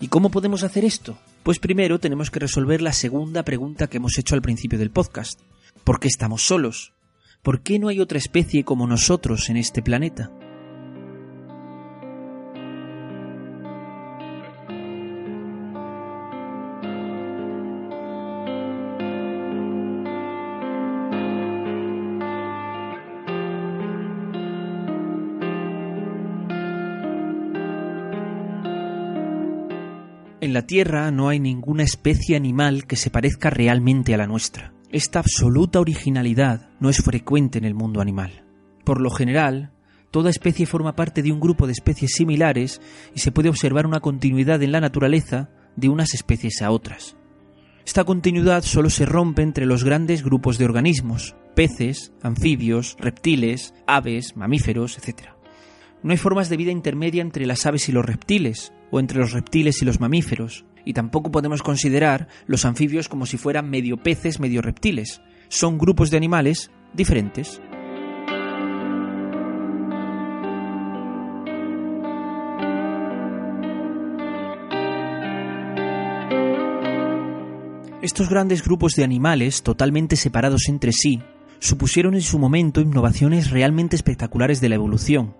¿Y 0.00 0.08
cómo 0.08 0.30
podemos 0.30 0.62
hacer 0.62 0.82
esto? 0.86 1.18
Pues 1.42 1.58
primero 1.58 2.00
tenemos 2.00 2.30
que 2.30 2.40
resolver 2.40 2.80
la 2.80 2.94
segunda 2.94 3.42
pregunta 3.42 3.86
que 3.86 3.98
hemos 3.98 4.16
hecho 4.16 4.34
al 4.34 4.40
principio 4.40 4.78
del 4.78 4.92
podcast. 4.92 5.38
¿Por 5.84 6.00
qué 6.00 6.08
estamos 6.08 6.40
solos? 6.40 6.94
¿Por 7.42 7.60
qué 7.60 7.78
no 7.78 7.88
hay 7.88 8.00
otra 8.00 8.16
especie 8.16 8.64
como 8.64 8.86
nosotros 8.86 9.50
en 9.50 9.58
este 9.58 9.82
planeta? 9.82 10.30
En 30.50 30.54
la 30.54 30.66
Tierra 30.66 31.12
no 31.12 31.28
hay 31.28 31.38
ninguna 31.38 31.84
especie 31.84 32.34
animal 32.34 32.88
que 32.88 32.96
se 32.96 33.08
parezca 33.08 33.50
realmente 33.50 34.14
a 34.14 34.16
la 34.16 34.26
nuestra. 34.26 34.72
Esta 34.90 35.20
absoluta 35.20 35.78
originalidad 35.78 36.70
no 36.80 36.90
es 36.90 37.04
frecuente 37.04 37.58
en 37.58 37.64
el 37.64 37.76
mundo 37.76 38.00
animal. 38.00 38.44
Por 38.84 39.00
lo 39.00 39.10
general, 39.10 39.70
toda 40.10 40.28
especie 40.28 40.66
forma 40.66 40.96
parte 40.96 41.22
de 41.22 41.30
un 41.30 41.38
grupo 41.38 41.68
de 41.68 41.72
especies 41.72 42.14
similares 42.16 42.80
y 43.14 43.20
se 43.20 43.30
puede 43.30 43.48
observar 43.48 43.86
una 43.86 44.00
continuidad 44.00 44.60
en 44.64 44.72
la 44.72 44.80
naturaleza 44.80 45.50
de 45.76 45.88
unas 45.88 46.14
especies 46.14 46.62
a 46.62 46.72
otras. 46.72 47.16
Esta 47.86 48.02
continuidad 48.02 48.64
solo 48.64 48.90
se 48.90 49.06
rompe 49.06 49.42
entre 49.42 49.66
los 49.66 49.84
grandes 49.84 50.24
grupos 50.24 50.58
de 50.58 50.64
organismos, 50.64 51.36
peces, 51.54 52.12
anfibios, 52.24 52.96
reptiles, 52.98 53.72
aves, 53.86 54.36
mamíferos, 54.36 54.98
etc. 54.98 55.28
No 56.02 56.10
hay 56.10 56.18
formas 56.18 56.48
de 56.48 56.56
vida 56.56 56.72
intermedia 56.72 57.22
entre 57.22 57.46
las 57.46 57.66
aves 57.66 57.88
y 57.88 57.92
los 57.92 58.04
reptiles, 58.04 58.72
o 58.90 59.00
entre 59.00 59.18
los 59.18 59.32
reptiles 59.32 59.82
y 59.82 59.84
los 59.84 60.00
mamíferos, 60.00 60.64
y 60.84 60.92
tampoco 60.92 61.30
podemos 61.30 61.62
considerar 61.62 62.28
los 62.46 62.64
anfibios 62.64 63.08
como 63.08 63.26
si 63.26 63.36
fueran 63.36 63.70
medio 63.70 63.96
peces, 63.96 64.40
medio 64.40 64.62
reptiles. 64.62 65.20
Son 65.48 65.78
grupos 65.78 66.10
de 66.10 66.16
animales 66.16 66.70
diferentes. 66.94 67.60
Estos 78.02 78.30
grandes 78.30 78.64
grupos 78.64 78.94
de 78.94 79.04
animales, 79.04 79.62
totalmente 79.62 80.16
separados 80.16 80.68
entre 80.68 80.90
sí, 80.92 81.20
supusieron 81.58 82.14
en 82.14 82.22
su 82.22 82.38
momento 82.38 82.80
innovaciones 82.80 83.50
realmente 83.50 83.94
espectaculares 83.94 84.62
de 84.62 84.70
la 84.70 84.76
evolución, 84.76 85.34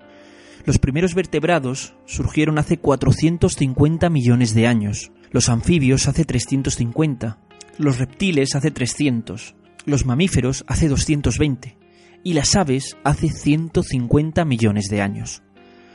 los 0.64 0.78
primeros 0.78 1.14
vertebrados 1.14 1.94
surgieron 2.06 2.58
hace 2.58 2.78
450 2.78 4.10
millones 4.10 4.54
de 4.54 4.66
años, 4.66 5.12
los 5.30 5.48
anfibios 5.48 6.08
hace 6.08 6.24
350, 6.24 7.38
los 7.78 7.98
reptiles 7.98 8.54
hace 8.54 8.70
300, 8.70 9.54
los 9.86 10.04
mamíferos 10.04 10.64
hace 10.66 10.88
220 10.88 11.78
y 12.22 12.34
las 12.34 12.54
aves 12.56 12.96
hace 13.04 13.28
150 13.28 14.44
millones 14.44 14.88
de 14.90 15.00
años. 15.00 15.42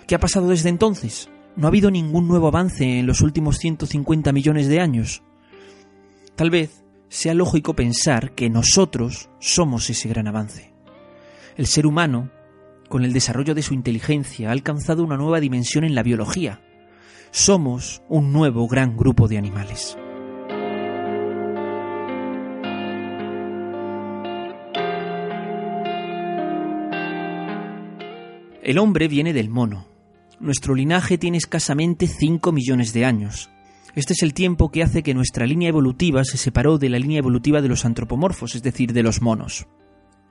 ¿Qué 0.08 0.16
ha 0.16 0.20
pasado 0.20 0.50
desde 0.50 0.70
entonces? 0.70 1.30
¿No 1.56 1.68
ha 1.68 1.70
habido 1.70 1.92
ningún 1.92 2.28
nuevo 2.28 2.48
avance 2.48 3.00
en 3.00 3.08
los 3.08 3.22
últimos 3.22 3.58
150 3.58 4.32
millones 4.32 4.68
de 4.68 4.80
años? 4.80 5.24
Tal 6.36 6.50
vez 6.50 6.84
sea 7.08 7.34
lógico 7.34 7.76
pensar 7.76 8.34
que 8.34 8.50
nosotros 8.50 9.30
somos 9.40 9.90
ese 9.90 10.10
gran 10.10 10.28
avance. 10.28 10.74
El 11.56 11.68
ser 11.68 11.86
humano 11.86 12.30
con 12.88 13.04
el 13.04 13.13
desarrollo 13.13 13.56
de 13.56 13.62
su 13.62 13.74
inteligencia, 13.74 14.50
ha 14.50 14.51
alcanzado 14.51 15.04
una 15.04 15.18
nueva 15.18 15.39
dimensión 15.39 15.84
en 15.84 15.96
la 15.96 16.04
biología. 16.04 16.62
Somos 17.32 18.01
un 18.10 18.32
nuevo 18.32 18.68
gran 18.68 18.96
grupo 18.96 19.27
de 19.27 19.38
animales. 19.38 19.98
El 28.63 28.80
hombre 28.80 29.08
viene 29.08 29.32
del 29.32 29.50
mono. 29.50 29.86
Nuestro 30.39 30.74
linaje 30.74 31.20
tiene 31.20 31.38
escasamente 31.38 32.08
5 32.08 32.51
millones 32.51 32.94
de 32.94 33.06
años. 33.06 33.51
Este 33.94 34.13
es 34.13 34.24
el 34.24 34.34
tiempo 34.34 34.72
que 34.72 34.82
hace 34.82 35.04
que 35.04 35.13
nuestra 35.13 35.46
línea 35.46 35.70
evolutiva 35.70 36.24
se 36.24 36.38
separó 36.38 36.77
de 36.77 36.89
la 36.89 36.98
línea 36.98 37.20
evolutiva 37.20 37.62
de 37.62 37.70
los 37.70 37.86
antropomorfos, 37.86 38.56
es 38.56 38.63
decir, 38.63 38.92
de 38.92 39.04
los 39.04 39.22
monos. 39.22 39.68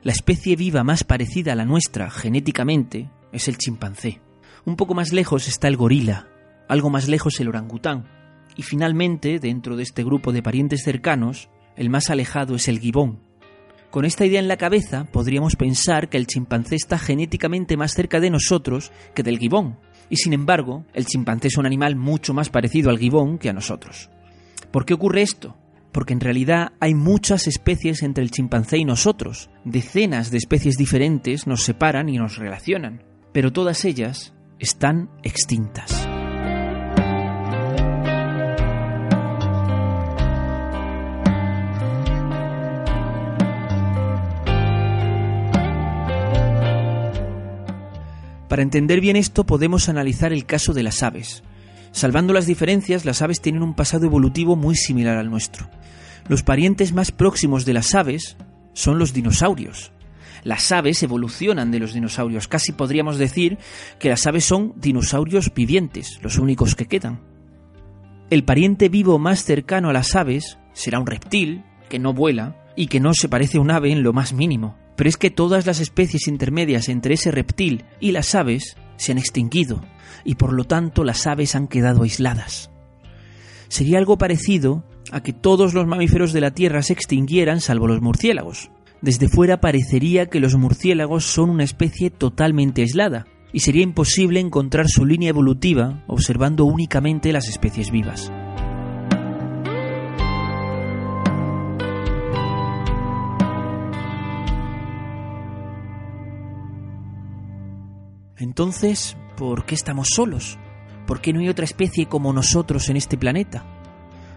La 0.05 0.13
especie 0.13 0.55
viva 0.55 0.85
más 0.85 1.03
parecida 1.03 1.55
a 1.55 1.57
la 1.57 1.65
nuestra 1.65 2.11
genéticamente 2.11 3.09
es 3.33 3.49
el 3.49 3.57
chimpancé. 3.57 4.21
Un 4.67 4.77
poco 4.77 4.93
más 4.93 5.15
lejos 5.15 5.49
está 5.49 5.67
el 5.67 5.79
gorila, 5.79 6.29
algo 6.69 6.91
más 6.91 7.09
lejos 7.09 7.41
el 7.41 7.49
orangután. 7.49 8.05
Y 8.55 8.65
finalmente, 8.65 9.39
dentro 9.39 9.77
de 9.77 9.83
este 9.83 10.05
grupo 10.05 10.31
de 10.31 10.43
parientes 10.43 10.83
cercanos, 10.85 11.49
el 11.75 11.89
más 11.89 12.11
alejado 12.11 12.55
es 12.55 12.69
el 12.69 12.81
gibón. 12.81 13.21
Con 13.91 14.05
esta 14.05 14.27
idea 14.27 14.41
en 14.41 14.49
la 14.49 14.59
cabeza, 14.59 15.09
podríamos 15.11 15.57
pensar 15.57 16.11
que 16.11 16.19
el 16.19 16.27
chimpancé 16.27 16.77
está 16.77 16.99
genéticamente 16.99 17.79
más 17.79 17.95
cerca 17.95 18.21
de 18.21 18.29
nosotros 18.29 18.93
que 19.15 19.23
del 19.23 19.39
gibón. 19.39 19.79
Y 20.11 20.17
sin 20.17 20.35
embargo, 20.35 20.85
el 20.93 21.07
chimpancé 21.07 21.49
es 21.49 21.57
un 21.57 21.65
animal 21.65 21.97
mucho 21.97 22.35
más 22.35 22.51
parecido 22.51 22.91
al 22.91 22.99
gibón 22.99 23.39
que 23.39 23.49
a 23.49 23.55
nosotros. 23.55 24.11
¿Por 24.71 24.85
qué 24.85 24.93
ocurre 24.93 25.23
esto? 25.23 25.57
Porque 25.95 26.13
en 26.13 26.21
realidad 26.21 26.73
hay 26.81 26.93
muchas 26.93 27.47
especies 27.47 28.03
entre 28.03 28.25
el 28.25 28.33
chimpancé 28.33 28.79
y 28.79 28.85
nosotros. 28.85 29.49
Decenas 29.65 30.33
de 30.33 30.39
especies 30.39 30.77
diferentes 30.77 31.47
nos 31.47 31.63
separan 31.63 32.09
y 32.09 32.19
nos 32.19 32.37
relacionan, 32.37 33.05
pero 33.33 33.53
todas 33.53 33.85
ellas 33.85 34.35
están 34.59 35.09
extintas. 35.23 36.09
Para 48.49 48.63
entender 48.63 49.01
bien 49.01 49.15
esto 49.15 49.47
podemos 49.47 49.89
analizar 49.89 50.33
el 50.33 50.45
caso 50.45 50.73
de 50.73 50.83
las 50.83 51.05
aves. 51.05 51.45
Salvando 51.93 52.33
las 52.33 52.47
diferencias, 52.47 53.05
las 53.05 53.23
aves 53.23 53.41
tienen 53.41 53.63
un 53.63 53.75
pasado 53.75 54.07
evolutivo 54.07 54.57
muy 54.57 54.75
similar 54.75 55.17
al 55.17 55.31
nuestro. 55.31 55.69
Los 56.29 56.43
parientes 56.43 56.93
más 56.93 57.13
próximos 57.13 57.65
de 57.65 57.75
las 57.75 57.95
aves 57.95 58.37
son 58.73 58.99
los 58.99 59.13
dinosaurios. 59.13 59.93
Las 60.43 60.73
aves 60.73 61.03
evolucionan 61.03 61.71
de 61.71 61.79
los 61.79 61.95
dinosaurios. 61.95 62.49
Casi 62.49 62.73
podríamos 62.73 63.19
decir 63.19 63.59
que 63.99 64.09
las 64.09 64.27
aves 64.27 64.45
son 64.45 64.75
dinosaurios 64.77 65.53
vivientes, 65.55 66.19
los 66.23 66.39
únicos 66.39 66.75
que 66.75 66.87
quedan. 66.87 67.21
El 68.31 68.45
pariente 68.45 68.89
vivo 68.89 69.19
más 69.19 69.45
cercano 69.45 69.91
a 69.91 69.93
las 69.93 70.15
aves 70.15 70.59
será 70.73 70.99
un 70.99 71.07
reptil, 71.07 71.65
que 71.89 71.99
no 71.99 72.13
vuela, 72.13 72.57
y 72.77 72.87
que 72.89 73.01
no 73.01 73.15
se 73.15 73.29
parece 73.29 73.59
a 73.59 73.61
un 73.61 73.71
ave 73.71 73.93
en 73.93 74.03
lo 74.03 74.13
más 74.13 74.33
mínimo. 74.33 74.77
Pero 74.97 75.09
es 75.09 75.17
que 75.17 75.31
todas 75.31 75.67
las 75.67 75.81
especies 75.81 76.27
intermedias 76.27 76.89
entre 76.89 77.15
ese 77.15 77.31
reptil 77.31 77.85
y 78.01 78.13
las 78.13 78.35
aves 78.35 78.77
se 78.97 79.13
han 79.13 79.19
extinguido, 79.19 79.83
y 80.25 80.37
por 80.37 80.53
lo 80.53 80.65
tanto 80.65 81.05
las 81.05 81.27
aves 81.27 81.55
han 81.55 81.69
quedado 81.69 82.03
aisladas. 82.03 82.71
Sería 83.69 83.99
algo 83.99 84.19
parecido 84.19 84.85
a 85.13 85.23
que 85.23 85.33
todos 85.33 85.75
los 85.75 85.87
mamíferos 85.87 86.33
de 86.33 86.41
la 86.41 86.53
Tierra 86.53 86.83
se 86.83 86.93
extinguieran 86.93 87.61
salvo 87.61 87.87
los 87.87 88.01
murciélagos. 88.01 88.71
Desde 89.01 89.29
fuera 89.29 89.61
parecería 89.61 90.27
que 90.27 90.41
los 90.41 90.57
murciélagos 90.57 91.25
son 91.25 91.51
una 91.51 91.65
especie 91.65 92.11
totalmente 92.11 92.83
aislada, 92.83 93.27
y 93.53 93.61
sería 93.61 93.83
imposible 93.83 94.41
encontrar 94.41 94.89
su 94.89 95.05
línea 95.05 95.29
evolutiva 95.29 96.03
observando 96.09 96.65
únicamente 96.65 97.33
las 97.33 97.49
especies 97.49 97.91
vivas. 97.91 98.33
Entonces, 108.37 109.17
¿por 109.37 109.65
qué 109.65 109.75
estamos 109.75 110.09
solos? 110.15 110.59
¿Por 111.07 111.21
qué 111.21 111.33
no 111.33 111.41
hay 111.41 111.49
otra 111.49 111.65
especie 111.65 112.07
como 112.07 112.33
nosotros 112.33 112.89
en 112.89 112.97
este 112.97 113.17
planeta? 113.17 113.74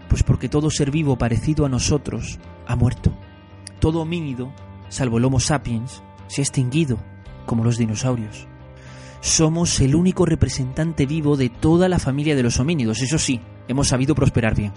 Pues 0.08 0.22
porque 0.22 0.48
todo 0.48 0.70
ser 0.70 0.90
vivo 0.90 1.16
parecido 1.16 1.66
a 1.66 1.68
nosotros 1.68 2.38
ha 2.66 2.76
muerto. 2.76 3.12
Todo 3.80 4.00
homínido, 4.00 4.52
salvo 4.88 5.18
el 5.18 5.24
Homo 5.24 5.40
sapiens, 5.40 6.02
se 6.26 6.40
ha 6.40 6.44
extinguido, 6.44 6.98
como 7.46 7.64
los 7.64 7.76
dinosaurios. 7.76 8.46
Somos 9.20 9.80
el 9.80 9.94
único 9.94 10.24
representante 10.26 11.06
vivo 11.06 11.36
de 11.36 11.48
toda 11.48 11.88
la 11.88 11.98
familia 11.98 12.36
de 12.36 12.42
los 12.42 12.60
homínidos, 12.60 13.02
eso 13.02 13.18
sí, 13.18 13.40
hemos 13.66 13.88
sabido 13.88 14.14
prosperar 14.14 14.54
bien. 14.54 14.72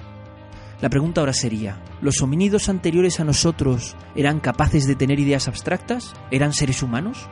La 0.82 0.90
pregunta 0.90 1.22
ahora 1.22 1.34
sería, 1.34 1.78
¿los 2.02 2.22
homínidos 2.24 2.68
anteriores 2.68 3.20
a 3.20 3.24
nosotros 3.24 3.96
eran 4.16 4.40
capaces 4.40 4.88
de 4.88 4.96
tener 4.96 5.20
ideas 5.20 5.48
abstractas? 5.48 6.16
¿Eran 6.32 6.54
seres 6.54 6.82
humanos? 6.82 7.30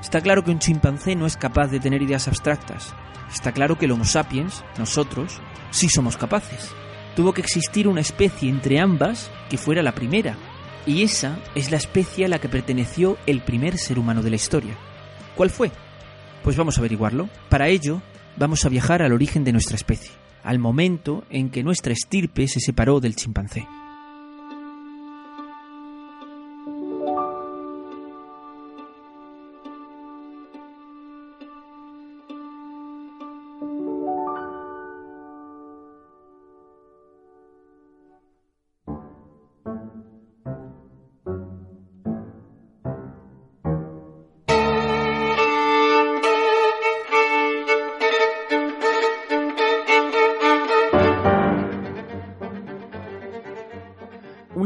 Está 0.00 0.22
claro 0.22 0.42
que 0.42 0.50
un 0.50 0.58
chimpancé 0.58 1.14
no 1.14 1.26
es 1.26 1.36
capaz 1.36 1.68
de 1.68 1.80
tener 1.80 2.00
ideas 2.00 2.28
abstractas. 2.28 2.94
Está 3.32 3.52
claro 3.52 3.76
que 3.76 3.84
el 3.84 3.92
Homo 3.92 4.06
sapiens, 4.06 4.64
nosotros, 4.78 5.38
sí 5.70 5.88
somos 5.90 6.16
capaces. 6.16 6.74
Tuvo 7.16 7.32
que 7.32 7.40
existir 7.40 7.88
una 7.88 8.00
especie 8.00 8.48
entre 8.48 8.80
ambas 8.80 9.30
que 9.50 9.58
fuera 9.58 9.82
la 9.82 9.94
primera. 9.94 10.36
Y 10.86 11.02
esa 11.02 11.38
es 11.54 11.70
la 11.70 11.76
especie 11.76 12.24
a 12.24 12.28
la 12.28 12.40
que 12.40 12.48
perteneció 12.48 13.18
el 13.26 13.42
primer 13.42 13.78
ser 13.78 13.98
humano 13.98 14.22
de 14.22 14.30
la 14.30 14.36
historia. 14.36 14.76
¿Cuál 15.36 15.50
fue? 15.50 15.70
Pues 16.42 16.56
vamos 16.56 16.76
a 16.76 16.80
averiguarlo. 16.80 17.28
Para 17.48 17.68
ello, 17.68 18.02
vamos 18.36 18.64
a 18.64 18.68
viajar 18.68 19.02
al 19.02 19.12
origen 19.12 19.44
de 19.44 19.52
nuestra 19.52 19.76
especie, 19.76 20.10
al 20.42 20.58
momento 20.58 21.24
en 21.30 21.50
que 21.50 21.62
nuestra 21.62 21.92
estirpe 21.92 22.48
se 22.48 22.60
separó 22.60 23.00
del 23.00 23.14
chimpancé. 23.14 23.66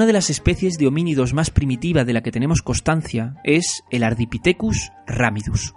Una 0.07 0.13
de 0.13 0.19
las 0.19 0.31
especies 0.31 0.79
de 0.79 0.87
homínidos 0.87 1.35
más 1.35 1.51
primitiva 1.51 2.05
de 2.05 2.13
la 2.13 2.23
que 2.23 2.31
tenemos 2.31 2.63
constancia 2.63 3.35
es 3.43 3.83
el 3.91 4.05
Ardipithecus 4.05 4.93
ramidus. 5.05 5.75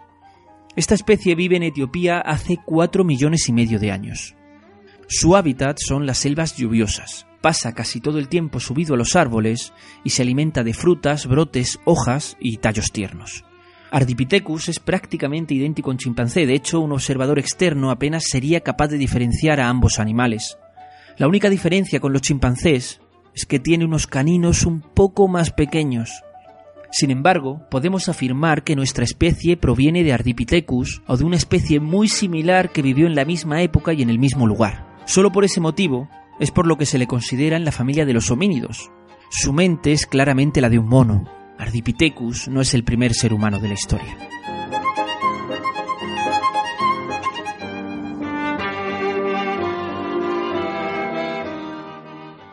Esta 0.76 0.94
especie 0.94 1.34
vive 1.34 1.56
en 1.56 1.64
Etiopía 1.64 2.20
hace 2.20 2.60
4 2.64 3.04
millones 3.04 3.50
y 3.50 3.54
medio 3.54 3.80
de 3.80 3.90
años. 3.90 4.36
Su 5.08 5.36
hábitat 5.36 5.80
son 5.80 6.06
las 6.06 6.20
selvas 6.20 6.56
lluviosas. 6.56 7.26
Pasa 7.42 7.74
casi 7.74 8.02
todo 8.02 8.20
el 8.20 8.28
tiempo 8.28 8.60
subido 8.60 8.94
a 8.94 8.98
los 8.98 9.16
árboles 9.16 9.74
y 10.04 10.12
se 10.12 10.22
alimenta 10.22 10.64
de 10.64 10.76
frutas, 10.76 11.26
brotes, 11.26 11.80
hojas 11.86 12.38
y 12.40 12.58
tallos 12.58 12.92
tiernos. 12.94 13.46
Ardipithecus 13.90 14.70
es 14.70 14.80
prácticamente 14.80 15.56
idéntico 15.56 15.90
a 15.90 15.94
un 15.94 15.98
chimpancé, 15.98 16.46
de 16.46 16.54
hecho 16.54 16.82
un 16.82 16.92
observador 16.92 17.40
externo 17.40 17.90
apenas 17.90 18.26
sería 18.30 18.62
capaz 18.62 18.90
de 18.90 19.00
diferenciar 19.00 19.60
a 19.60 19.70
ambos 19.70 19.98
animales. 19.98 20.60
La 21.18 21.28
única 21.28 21.50
diferencia 21.50 22.00
con 22.00 22.14
los 22.14 22.22
chimpancés 22.22 23.02
es 23.36 23.46
que 23.46 23.60
tiene 23.60 23.86
unos 23.86 24.08
caninos 24.08 24.66
un 24.66 24.82
poco 24.82 25.28
más 25.28 25.52
pequeños. 25.52 26.24
Sin 26.92 27.12
embargo, 27.12 27.62
podemos 27.70 28.10
afirmar 28.10 28.64
que 28.64 28.76
nuestra 28.76 29.04
especie 29.04 29.58
proviene 29.58 30.04
de 30.04 30.14
Ardipithecus 30.14 31.04
o 31.08 31.18
de 31.18 31.24
una 31.24 31.36
especie 31.36 31.80
muy 31.80 32.08
similar 32.08 32.72
que 32.72 32.82
vivió 32.82 33.06
en 33.06 33.16
la 33.16 33.26
misma 33.26 33.62
época 33.62 33.94
y 33.94 34.02
en 34.02 34.10
el 34.10 34.18
mismo 34.18 34.48
lugar. 34.48 34.88
Solo 35.06 35.32
por 35.32 35.44
ese 35.46 35.60
motivo 35.60 36.10
es 36.40 36.52
por 36.52 36.66
lo 36.66 36.78
que 36.78 36.86
se 36.86 36.98
le 36.98 37.08
considera 37.08 37.58
en 37.58 37.66
la 37.66 37.72
familia 37.72 38.06
de 38.06 38.14
los 38.14 38.32
homínidos. 38.32 38.92
Su 39.30 39.54
mente 39.54 39.92
es 39.92 40.08
claramente 40.08 40.62
la 40.62 40.70
de 40.70 40.80
un 40.80 40.88
mono. 40.88 41.26
Ardipithecus 41.60 42.48
no 42.48 42.62
es 42.62 42.74
el 42.74 42.84
primer 42.84 43.14
ser 43.14 43.34
humano 43.34 43.60
de 43.60 43.68
la 43.68 43.74
historia. 43.76 44.18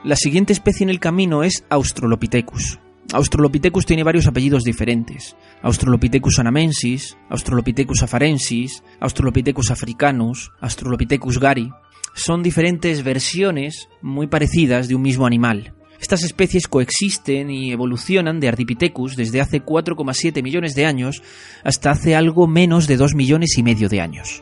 La 0.07 0.15
siguiente 0.15 0.53
especie 0.53 0.85
en 0.85 0.91
el 0.91 1.01
camino 1.01 1.43
es 1.43 1.65
Australopithecus. 1.69 2.79
Australopithecus 3.13 3.87
tiene 3.87 4.05
varios 4.05 4.29
apellidos 4.29 4.63
diferentes. 4.63 5.35
Australopithecus 5.63 6.39
anamensis, 6.39 7.17
Australopithecus 7.29 8.05
afarensis, 8.05 8.85
Australopithecus 9.01 9.73
africanus, 9.73 10.53
Australopithecus 10.61 11.41
gari. 11.41 11.73
Son 12.15 12.45
diferentes 12.45 13.03
versiones 13.03 13.89
muy 14.01 14.29
parecidas 14.29 14.87
de 14.87 14.95
un 14.95 15.03
mismo 15.03 15.27
animal. 15.27 15.75
Estas 16.01 16.23
especies 16.23 16.69
coexisten 16.69 17.51
y 17.51 17.73
evolucionan 17.73 18.39
de 18.39 18.47
Ardipithecus 18.47 19.17
desde 19.17 19.41
hace 19.41 19.65
4,7 19.65 20.41
millones 20.41 20.77
de 20.77 20.87
años 20.87 21.21
hasta 21.65 21.91
hace 21.91 22.15
algo 22.15 22.47
menos 22.47 22.87
de 22.87 22.97
2 22.97 23.17
millones 23.17 23.59
y 23.59 23.65
medio 23.65 23.89
de 23.89 24.01
años. 24.01 24.41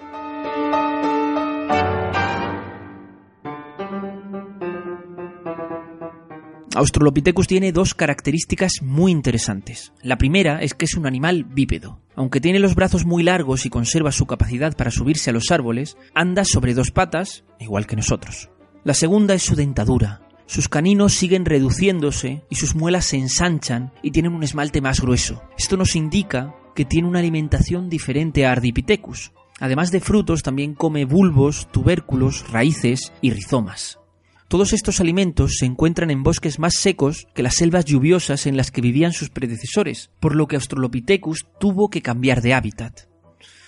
Australopithecus 6.75 7.47
tiene 7.47 7.71
dos 7.71 7.95
características 7.95 8.83
muy 8.83 9.13
interesantes. 9.13 9.93
La 10.03 10.19
primera 10.19 10.61
es 10.61 10.75
que 10.75 10.87
es 10.87 10.97
un 10.97 11.07
animal 11.07 11.45
bípedo. 11.45 12.01
Aunque 12.17 12.41
tiene 12.41 12.59
los 12.59 12.75
brazos 12.75 13.05
muy 13.05 13.23
largos 13.23 13.65
y 13.65 13.71
conserva 13.71 14.11
su 14.11 14.27
capacidad 14.27 14.77
para 14.77 14.91
subirse 14.91 15.31
a 15.31 15.33
los 15.33 15.53
árboles, 15.53 15.97
anda 16.15 16.45
sobre 16.45 16.75
dos 16.75 16.91
patas, 16.91 17.45
igual 17.61 17.87
que 17.87 17.97
nosotros. 17.97 18.51
La 18.83 18.95
segunda 18.95 19.35
es 19.35 19.43
su 19.43 19.55
dentadura. 19.55 20.23
Sus 20.47 20.69
caninos 20.69 21.15
siguen 21.15 21.45
reduciéndose 21.45 22.43
y 22.51 22.57
sus 22.57 22.75
muelas 22.75 23.07
se 23.07 23.19
ensanchan 23.19 23.93
y 24.03 24.11
tienen 24.11 24.35
un 24.35 24.43
esmalte 24.43 24.81
más 24.81 25.01
grueso. 25.01 25.43
Esto 25.57 25.77
nos 25.77 25.95
indica 25.95 26.55
que 26.75 26.85
tiene 26.85 27.09
una 27.09 27.21
alimentación 27.21 27.89
diferente 27.89 28.47
a 28.47 28.53
Ardipithecus. 28.53 29.33
Además 29.61 29.93
de 29.93 30.01
frutos, 30.01 30.43
también 30.43 30.75
come 30.75 31.05
bulbos, 31.05 31.69
tubérculos, 31.71 32.51
raíces 32.51 33.13
y 33.23 33.31
rizomas. 33.31 34.01
Todos 34.49 34.73
estos 34.73 35.01
alimentos 35.01 35.57
se 35.59 35.67
encuentran 35.67 36.11
en 36.11 36.23
bosques 36.23 36.59
más 36.59 36.75
secos 36.75 37.27
que 37.35 37.43
las 37.43 37.55
selvas 37.55 37.85
lluviosas 37.87 38.47
en 38.47 38.57
las 38.57 38.71
que 38.71 38.83
vivían 38.83 39.13
sus 39.13 39.31
predecesores, 39.31 40.11
por 40.21 40.37
lo 40.37 40.47
que 40.47 40.57
Australopithecus 40.57 41.47
tuvo 41.59 41.89
que 41.89 42.03
cambiar 42.03 42.43
de 42.43 42.55
hábitat. 42.55 43.09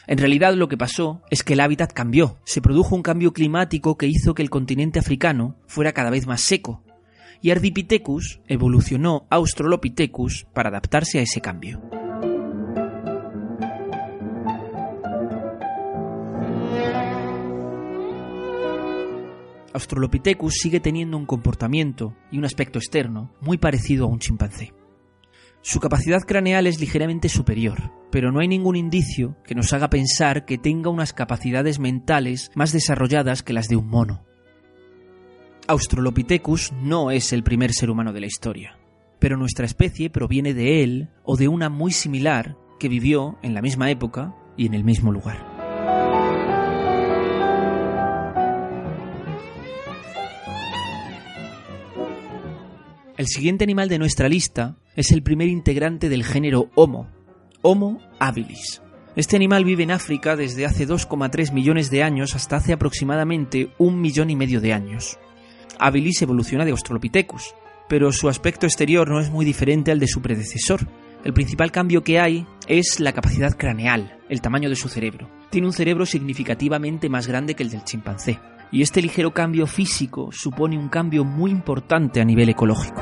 En 0.06 0.18
realidad 0.18 0.54
lo 0.54 0.68
que 0.68 0.76
pasó 0.76 1.22
es 1.30 1.42
que 1.42 1.54
el 1.54 1.60
hábitat 1.60 1.92
cambió. 1.92 2.38
Se 2.44 2.60
produjo 2.60 2.94
un 2.94 3.02
cambio 3.02 3.32
climático 3.32 3.96
que 3.96 4.06
hizo 4.06 4.34
que 4.34 4.42
el 4.42 4.50
continente 4.50 5.00
africano 5.00 5.56
fuera 5.66 5.92
cada 5.92 6.10
vez 6.10 6.26
más 6.26 6.42
seco. 6.42 6.84
Y 7.42 7.50
Ardipithecus 7.50 8.40
evolucionó 8.46 9.26
a 9.30 9.36
Australopithecus 9.36 10.46
para 10.54 10.68
adaptarse 10.68 11.18
a 11.18 11.22
ese 11.22 11.40
cambio. 11.40 12.05
Australopithecus 19.76 20.54
sigue 20.54 20.80
teniendo 20.80 21.18
un 21.18 21.26
comportamiento 21.26 22.16
y 22.32 22.38
un 22.38 22.46
aspecto 22.46 22.78
externo 22.78 23.34
muy 23.42 23.58
parecido 23.58 24.06
a 24.06 24.08
un 24.08 24.18
chimpancé. 24.18 24.72
Su 25.60 25.80
capacidad 25.80 26.22
craneal 26.22 26.66
es 26.66 26.80
ligeramente 26.80 27.28
superior, 27.28 27.92
pero 28.10 28.32
no 28.32 28.40
hay 28.40 28.48
ningún 28.48 28.76
indicio 28.76 29.36
que 29.44 29.54
nos 29.54 29.74
haga 29.74 29.90
pensar 29.90 30.46
que 30.46 30.56
tenga 30.56 30.88
unas 30.88 31.12
capacidades 31.12 31.78
mentales 31.78 32.50
más 32.54 32.72
desarrolladas 32.72 33.42
que 33.42 33.52
las 33.52 33.68
de 33.68 33.76
un 33.76 33.88
mono. 33.88 34.24
Australopithecus 35.68 36.72
no 36.72 37.10
es 37.10 37.34
el 37.34 37.42
primer 37.42 37.74
ser 37.74 37.90
humano 37.90 38.14
de 38.14 38.20
la 38.20 38.26
historia, 38.26 38.78
pero 39.18 39.36
nuestra 39.36 39.66
especie 39.66 40.08
proviene 40.08 40.54
de 40.54 40.84
él 40.84 41.10
o 41.22 41.36
de 41.36 41.48
una 41.48 41.68
muy 41.68 41.92
similar 41.92 42.56
que 42.80 42.88
vivió 42.88 43.36
en 43.42 43.52
la 43.52 43.60
misma 43.60 43.90
época 43.90 44.34
y 44.56 44.64
en 44.64 44.72
el 44.72 44.84
mismo 44.84 45.12
lugar. 45.12 45.55
El 53.16 53.28
siguiente 53.28 53.64
animal 53.64 53.88
de 53.88 53.98
nuestra 53.98 54.28
lista 54.28 54.76
es 54.94 55.10
el 55.10 55.22
primer 55.22 55.48
integrante 55.48 56.10
del 56.10 56.22
género 56.22 56.70
Homo, 56.74 57.08
Homo 57.62 57.98
habilis. 58.18 58.82
Este 59.16 59.36
animal 59.36 59.64
vive 59.64 59.84
en 59.84 59.90
África 59.90 60.36
desde 60.36 60.66
hace 60.66 60.86
2,3 60.86 61.50
millones 61.54 61.90
de 61.90 62.02
años 62.02 62.34
hasta 62.34 62.56
hace 62.56 62.74
aproximadamente 62.74 63.70
un 63.78 64.02
millón 64.02 64.28
y 64.28 64.36
medio 64.36 64.60
de 64.60 64.74
años. 64.74 65.18
Habilis 65.78 66.20
evoluciona 66.20 66.66
de 66.66 66.72
Australopithecus, 66.72 67.54
pero 67.88 68.12
su 68.12 68.28
aspecto 68.28 68.66
exterior 68.66 69.08
no 69.08 69.18
es 69.18 69.30
muy 69.30 69.46
diferente 69.46 69.92
al 69.92 69.98
de 69.98 70.08
su 70.08 70.20
predecesor. 70.20 70.86
El 71.24 71.32
principal 71.32 71.72
cambio 71.72 72.04
que 72.04 72.20
hay 72.20 72.46
es 72.68 73.00
la 73.00 73.14
capacidad 73.14 73.56
craneal, 73.56 74.18
el 74.28 74.42
tamaño 74.42 74.68
de 74.68 74.76
su 74.76 74.90
cerebro. 74.90 75.30
Tiene 75.48 75.68
un 75.68 75.72
cerebro 75.72 76.04
significativamente 76.04 77.08
más 77.08 77.26
grande 77.26 77.54
que 77.54 77.62
el 77.62 77.70
del 77.70 77.84
chimpancé 77.84 78.38
y 78.70 78.82
este 78.82 79.02
ligero 79.02 79.32
cambio 79.32 79.66
físico 79.66 80.30
supone 80.32 80.78
un 80.78 80.88
cambio 80.88 81.24
muy 81.24 81.50
importante 81.50 82.20
a 82.20 82.24
nivel 82.24 82.48
ecológico. 82.48 83.00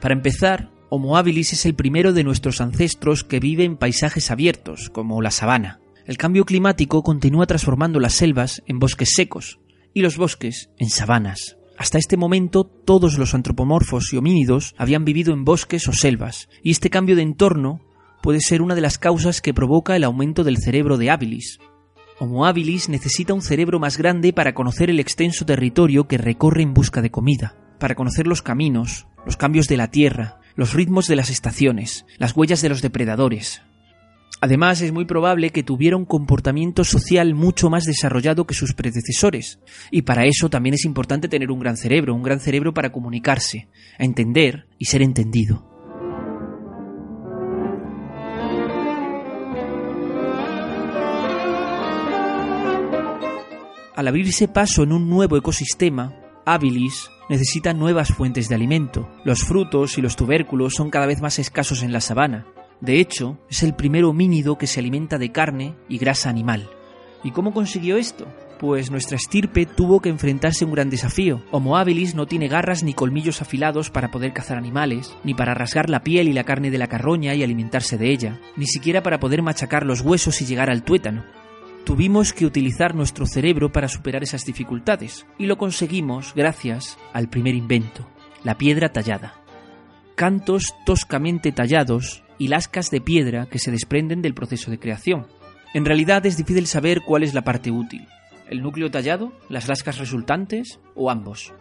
Para 0.00 0.14
empezar, 0.14 0.70
Homo 0.88 1.16
habilis 1.16 1.52
es 1.52 1.66
el 1.66 1.74
primero 1.74 2.12
de 2.12 2.24
nuestros 2.24 2.60
ancestros 2.60 3.22
que 3.22 3.38
vive 3.38 3.64
en 3.64 3.76
paisajes 3.76 4.30
abiertos, 4.32 4.90
como 4.90 5.22
la 5.22 5.30
sabana. 5.30 5.78
El 6.04 6.16
cambio 6.16 6.44
climático 6.44 7.02
continúa 7.02 7.46
transformando 7.46 8.00
las 8.00 8.14
selvas 8.14 8.60
en 8.66 8.80
bosques 8.80 9.10
secos 9.14 9.60
y 9.94 10.02
los 10.02 10.16
bosques 10.16 10.70
en 10.78 10.90
sabanas. 10.90 11.59
Hasta 11.80 11.96
este 11.96 12.18
momento 12.18 12.64
todos 12.64 13.16
los 13.16 13.34
antropomorfos 13.34 14.12
y 14.12 14.18
homínidos 14.18 14.74
habían 14.76 15.06
vivido 15.06 15.32
en 15.32 15.46
bosques 15.46 15.88
o 15.88 15.94
selvas, 15.94 16.50
y 16.62 16.72
este 16.72 16.90
cambio 16.90 17.16
de 17.16 17.22
entorno 17.22 17.80
puede 18.22 18.40
ser 18.40 18.60
una 18.60 18.74
de 18.74 18.82
las 18.82 18.98
causas 18.98 19.40
que 19.40 19.54
provoca 19.54 19.96
el 19.96 20.04
aumento 20.04 20.44
del 20.44 20.58
cerebro 20.58 20.98
de 20.98 21.08
habilis. 21.08 21.58
Homo 22.18 22.44
habilis 22.44 22.90
necesita 22.90 23.32
un 23.32 23.40
cerebro 23.40 23.80
más 23.80 23.96
grande 23.96 24.34
para 24.34 24.52
conocer 24.52 24.90
el 24.90 25.00
extenso 25.00 25.46
territorio 25.46 26.06
que 26.06 26.18
recorre 26.18 26.60
en 26.60 26.74
busca 26.74 27.00
de 27.00 27.10
comida, 27.10 27.56
para 27.78 27.94
conocer 27.94 28.26
los 28.26 28.42
caminos, 28.42 29.06
los 29.24 29.38
cambios 29.38 29.66
de 29.66 29.78
la 29.78 29.90
tierra, 29.90 30.38
los 30.56 30.74
ritmos 30.74 31.06
de 31.06 31.16
las 31.16 31.30
estaciones, 31.30 32.04
las 32.18 32.36
huellas 32.36 32.60
de 32.60 32.68
los 32.68 32.82
depredadores, 32.82 33.62
Además, 34.42 34.80
es 34.80 34.92
muy 34.92 35.04
probable 35.04 35.50
que 35.50 35.62
tuviera 35.62 35.98
un 35.98 36.06
comportamiento 36.06 36.82
social 36.82 37.34
mucho 37.34 37.68
más 37.68 37.84
desarrollado 37.84 38.46
que 38.46 38.54
sus 38.54 38.72
predecesores, 38.72 39.60
y 39.90 40.02
para 40.02 40.24
eso 40.24 40.48
también 40.48 40.74
es 40.74 40.86
importante 40.86 41.28
tener 41.28 41.50
un 41.50 41.60
gran 41.60 41.76
cerebro, 41.76 42.14
un 42.14 42.22
gran 42.22 42.40
cerebro 42.40 42.72
para 42.72 42.90
comunicarse, 42.90 43.68
entender 43.98 44.66
y 44.78 44.86
ser 44.86 45.02
entendido. 45.02 45.66
Al 53.94 54.08
abrirse 54.08 54.48
paso 54.48 54.82
en 54.82 54.92
un 54.92 55.10
nuevo 55.10 55.36
ecosistema, 55.36 56.14
Habilis 56.46 57.10
necesita 57.28 57.74
nuevas 57.74 58.08
fuentes 58.08 58.48
de 58.48 58.54
alimento. 58.54 59.06
Los 59.24 59.44
frutos 59.44 59.98
y 59.98 60.00
los 60.00 60.16
tubérculos 60.16 60.72
son 60.74 60.88
cada 60.88 61.04
vez 61.04 61.20
más 61.20 61.38
escasos 61.38 61.82
en 61.82 61.92
la 61.92 62.00
sabana, 62.00 62.46
de 62.80 62.98
hecho, 62.98 63.38
es 63.50 63.62
el 63.62 63.74
primer 63.74 64.04
homínido 64.04 64.56
que 64.56 64.66
se 64.66 64.80
alimenta 64.80 65.18
de 65.18 65.32
carne 65.32 65.74
y 65.88 65.98
grasa 65.98 66.30
animal. 66.30 66.70
¿Y 67.22 67.32
cómo 67.32 67.52
consiguió 67.52 67.98
esto? 67.98 68.26
Pues 68.58 68.90
nuestra 68.90 69.16
estirpe 69.16 69.66
tuvo 69.66 70.00
que 70.00 70.08
enfrentarse 70.08 70.64
a 70.64 70.66
un 70.66 70.72
gran 70.72 70.88
desafío. 70.88 71.42
Homo 71.50 71.76
habilis 71.76 72.14
no 72.14 72.26
tiene 72.26 72.48
garras 72.48 72.82
ni 72.82 72.94
colmillos 72.94 73.42
afilados 73.42 73.90
para 73.90 74.10
poder 74.10 74.32
cazar 74.32 74.56
animales, 74.56 75.14
ni 75.24 75.34
para 75.34 75.52
rasgar 75.52 75.90
la 75.90 76.02
piel 76.02 76.28
y 76.28 76.32
la 76.32 76.44
carne 76.44 76.70
de 76.70 76.78
la 76.78 76.86
carroña 76.86 77.34
y 77.34 77.42
alimentarse 77.42 77.98
de 77.98 78.10
ella, 78.10 78.40
ni 78.56 78.66
siquiera 78.66 79.02
para 79.02 79.20
poder 79.20 79.42
machacar 79.42 79.84
los 79.84 80.00
huesos 80.00 80.40
y 80.40 80.46
llegar 80.46 80.70
al 80.70 80.82
tuétano. 80.82 81.24
Tuvimos 81.84 82.32
que 82.32 82.46
utilizar 82.46 82.94
nuestro 82.94 83.26
cerebro 83.26 83.72
para 83.72 83.88
superar 83.88 84.22
esas 84.22 84.46
dificultades, 84.46 85.26
y 85.38 85.46
lo 85.46 85.58
conseguimos 85.58 86.32
gracias 86.34 86.98
al 87.12 87.28
primer 87.28 87.54
invento, 87.54 88.06
la 88.44 88.56
piedra 88.56 88.90
tallada. 88.90 89.34
Cantos 90.14 90.74
toscamente 90.84 91.52
tallados 91.52 92.22
y 92.40 92.48
lascas 92.48 92.90
de 92.90 93.02
piedra 93.02 93.46
que 93.50 93.58
se 93.58 93.70
desprenden 93.70 94.22
del 94.22 94.32
proceso 94.32 94.70
de 94.70 94.78
creación. 94.78 95.26
En 95.74 95.84
realidad 95.84 96.24
es 96.24 96.38
difícil 96.38 96.66
saber 96.66 97.02
cuál 97.06 97.22
es 97.22 97.34
la 97.34 97.42
parte 97.42 97.70
útil, 97.70 98.08
el 98.48 98.62
núcleo 98.62 98.90
tallado, 98.90 99.30
las 99.50 99.68
lascas 99.68 99.98
resultantes 99.98 100.80
o 100.94 101.10
ambos. 101.10 101.52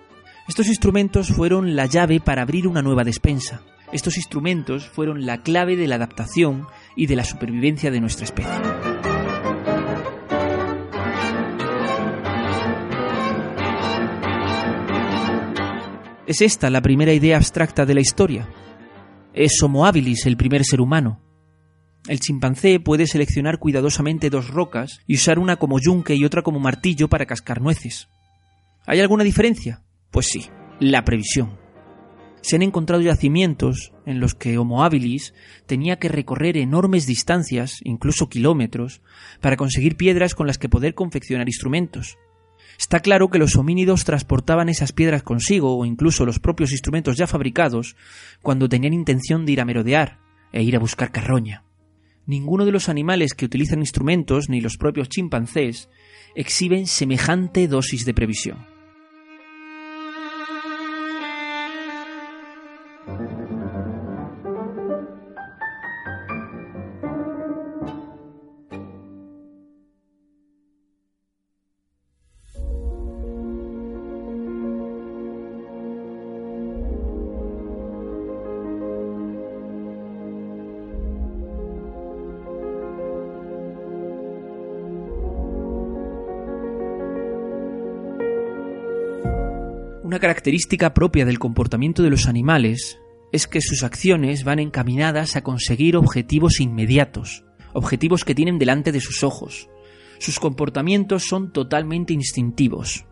Estos 0.48 0.68
instrumentos 0.68 1.28
fueron 1.28 1.76
la 1.76 1.86
llave 1.86 2.22
para 2.22 2.44
abrir 2.44 2.65
una 2.65 2.82
nueva 2.82 3.04
despensa. 3.04 3.62
Estos 3.92 4.15
instrumentos 4.15 4.88
fueron 4.88 5.26
la 5.26 5.44
clave 5.44 5.76
de 5.76 5.86
la 5.86 5.96
adaptación 5.96 6.65
y 6.96 7.08
de 7.08 7.18
la 7.18 7.26
supervivencia 7.26 7.92
de 7.92 8.00
nuestra 8.00 8.24
especie. 8.24 8.54
Es 16.26 16.42
esta 16.42 16.70
la 16.70 16.82
primera 16.82 17.12
idea 17.12 17.36
abstracta 17.36 17.86
de 17.86 17.96
la 17.96 18.02
historia, 18.02 18.48
es 19.34 19.62
Homo 19.62 19.86
habilis 19.86 20.26
el 20.26 20.38
primer 20.38 20.63
ser 20.63 20.82
humano. 20.82 21.22
El 22.08 22.20
chimpancé 22.20 22.80
puede 22.80 23.08
seleccionar 23.08 23.60
cuidadosamente 23.60 24.30
dos 24.30 24.48
rocas 24.48 25.02
y 25.06 25.15
usar 25.15 25.38
una 25.38 25.58
como 25.58 25.80
yunque 25.80 26.15
y 26.15 26.26
otra 26.26 26.42
como 26.42 26.60
martillo 26.60 27.10
para 27.10 27.26
cascar 27.26 27.62
nueces. 27.62 28.08
¿Hay 28.86 29.00
alguna 29.00 29.24
diferencia? 29.24 29.84
Pues 30.10 30.28
sí, 30.28 30.46
la 30.80 31.06
previsión. 31.06 31.58
Se 32.42 32.56
han 32.56 32.62
encontrado 32.62 33.02
yacimientos 33.02 33.92
en 34.06 34.20
los 34.20 34.34
que 34.34 34.58
Homo 34.58 34.84
habilis 34.84 35.34
tenía 35.65 36.00
que 36.00 36.08
recorrer 36.08 36.58
enormes 36.58 37.06
distancias, 37.06 37.82
incluso 37.84 38.30
kilómetros, 38.30 39.02
para 39.42 39.58
conseguir 39.58 39.98
piedras 39.98 40.36
con 40.36 40.48
las 40.48 40.58
que 40.58 40.70
poder 40.70 40.96
confeccionar 40.96 41.48
instrumentos. 41.48 42.18
Está 42.78 43.00
claro 43.00 43.30
que 43.30 43.40
los 43.40 43.56
homínidos 43.56 44.04
transportaban 44.04 44.70
esas 44.70 44.92
piedras 44.92 45.24
consigo, 45.24 45.78
o 45.78 45.86
incluso 45.86 46.26
los 46.26 46.40
propios 46.40 46.72
instrumentos 46.72 47.18
ya 47.18 47.28
fabricados, 47.28 47.96
cuando 48.42 48.70
tenían 48.70 48.94
intención 48.94 49.46
de 49.46 49.54
ir 49.54 49.62
a 49.62 49.66
merodear 49.66 50.20
e 50.52 50.64
ir 50.64 50.76
a 50.76 50.80
buscar 50.80 51.12
carroña. 51.12 51.64
Ninguno 52.26 52.66
de 52.66 52.72
los 52.72 52.90
animales 52.90 53.34
que 53.34 53.46
utilizan 53.46 53.80
instrumentos, 53.80 54.50
ni 54.50 54.62
los 54.62 54.78
propios 54.78 55.10
chimpancés, 55.10 55.90
exhiben 56.36 56.86
semejante 56.86 57.68
dosis 57.68 58.06
de 58.06 58.14
previsión. 58.14 58.79
Característica 90.20 90.94
propia 90.94 91.26
del 91.26 91.40
comportamiento 91.40 92.04
de 92.04 92.10
los 92.10 92.28
animales 92.28 93.00
es 93.32 93.48
que 93.48 93.62
sus 93.62 93.84
acciones 93.84 94.44
van 94.44 94.60
encaminadas 94.60 95.38
a 95.38 95.44
conseguir 95.44 95.96
objetivos 95.96 96.60
inmediatos, 96.60 97.46
objetivos 97.72 98.26
que 98.26 98.36
tienen 98.36 98.60
delante 98.60 98.92
de 98.92 99.00
sus 99.00 99.24
ojos. 99.24 99.70
Sus 100.18 100.38
comportamientos 100.38 101.24
son 101.24 101.54
totalmente 101.54 102.14
instintivos. 102.14 103.06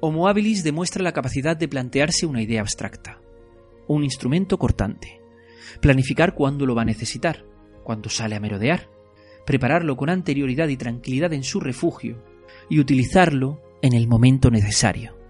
Homo 0.00 0.26
habilis 0.26 0.64
demuestra 0.64 1.02
la 1.02 1.12
capacidad 1.12 1.58
de 1.58 1.68
plantearse 1.68 2.24
una 2.24 2.40
idea 2.40 2.62
abstracta, 2.62 3.20
un 3.86 4.02
instrumento 4.02 4.58
cortante, 4.58 5.20
planificar 5.82 6.34
cuándo 6.34 6.64
lo 6.64 6.74
va 6.74 6.82
a 6.82 6.86
necesitar, 6.86 7.44
cuando 7.82 8.08
sale 8.08 8.34
a 8.34 8.40
merodear, 8.40 8.88
prepararlo 9.44 9.98
con 9.98 10.08
anterioridad 10.08 10.68
y 10.68 10.78
tranquilidad 10.78 11.34
en 11.34 11.42
su 11.42 11.60
refugio 11.60 12.24
y 12.70 12.80
utilizarlo 12.80 13.60
en 13.82 13.92
el 13.92 14.08
momento 14.08 14.50
necesario. 14.50 15.23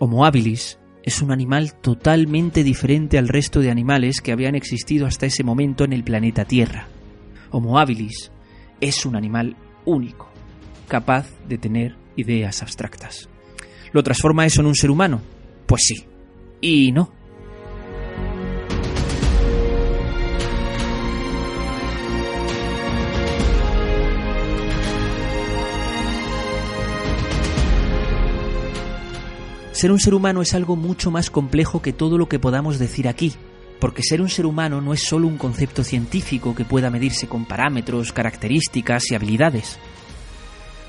Homo 0.00 0.24
habilis 0.24 0.78
es 1.02 1.22
un 1.22 1.32
animal 1.32 1.74
totalmente 1.74 2.62
diferente 2.62 3.18
al 3.18 3.26
resto 3.26 3.60
de 3.60 3.70
animales 3.70 4.20
que 4.20 4.30
habían 4.30 4.54
existido 4.54 5.06
hasta 5.06 5.26
ese 5.26 5.42
momento 5.42 5.82
en 5.84 5.92
el 5.92 6.04
planeta 6.04 6.44
Tierra. 6.44 6.86
Homo 7.50 7.80
habilis 7.80 8.30
es 8.80 9.04
un 9.04 9.16
animal 9.16 9.56
único, 9.84 10.30
capaz 10.86 11.26
de 11.48 11.58
tener 11.58 11.96
ideas 12.14 12.62
abstractas. 12.62 13.28
¿Lo 13.92 14.04
transforma 14.04 14.46
eso 14.46 14.60
en 14.60 14.68
un 14.68 14.76
ser 14.76 14.90
humano? 14.90 15.20
Pues 15.66 15.82
sí. 15.84 16.04
Y 16.60 16.92
no. 16.92 17.12
Ser 29.78 29.92
un 29.92 30.00
ser 30.00 30.12
humano 30.12 30.42
es 30.42 30.54
algo 30.54 30.74
mucho 30.74 31.12
más 31.12 31.30
complejo 31.30 31.80
que 31.80 31.92
todo 31.92 32.18
lo 32.18 32.28
que 32.28 32.40
podamos 32.40 32.80
decir 32.80 33.06
aquí, 33.06 33.34
porque 33.78 34.02
ser 34.02 34.20
un 34.20 34.28
ser 34.28 34.44
humano 34.44 34.80
no 34.80 34.92
es 34.92 35.04
solo 35.04 35.28
un 35.28 35.38
concepto 35.38 35.84
científico 35.84 36.52
que 36.52 36.64
pueda 36.64 36.90
medirse 36.90 37.28
con 37.28 37.44
parámetros, 37.44 38.12
características 38.12 39.08
y 39.08 39.14
habilidades. 39.14 39.78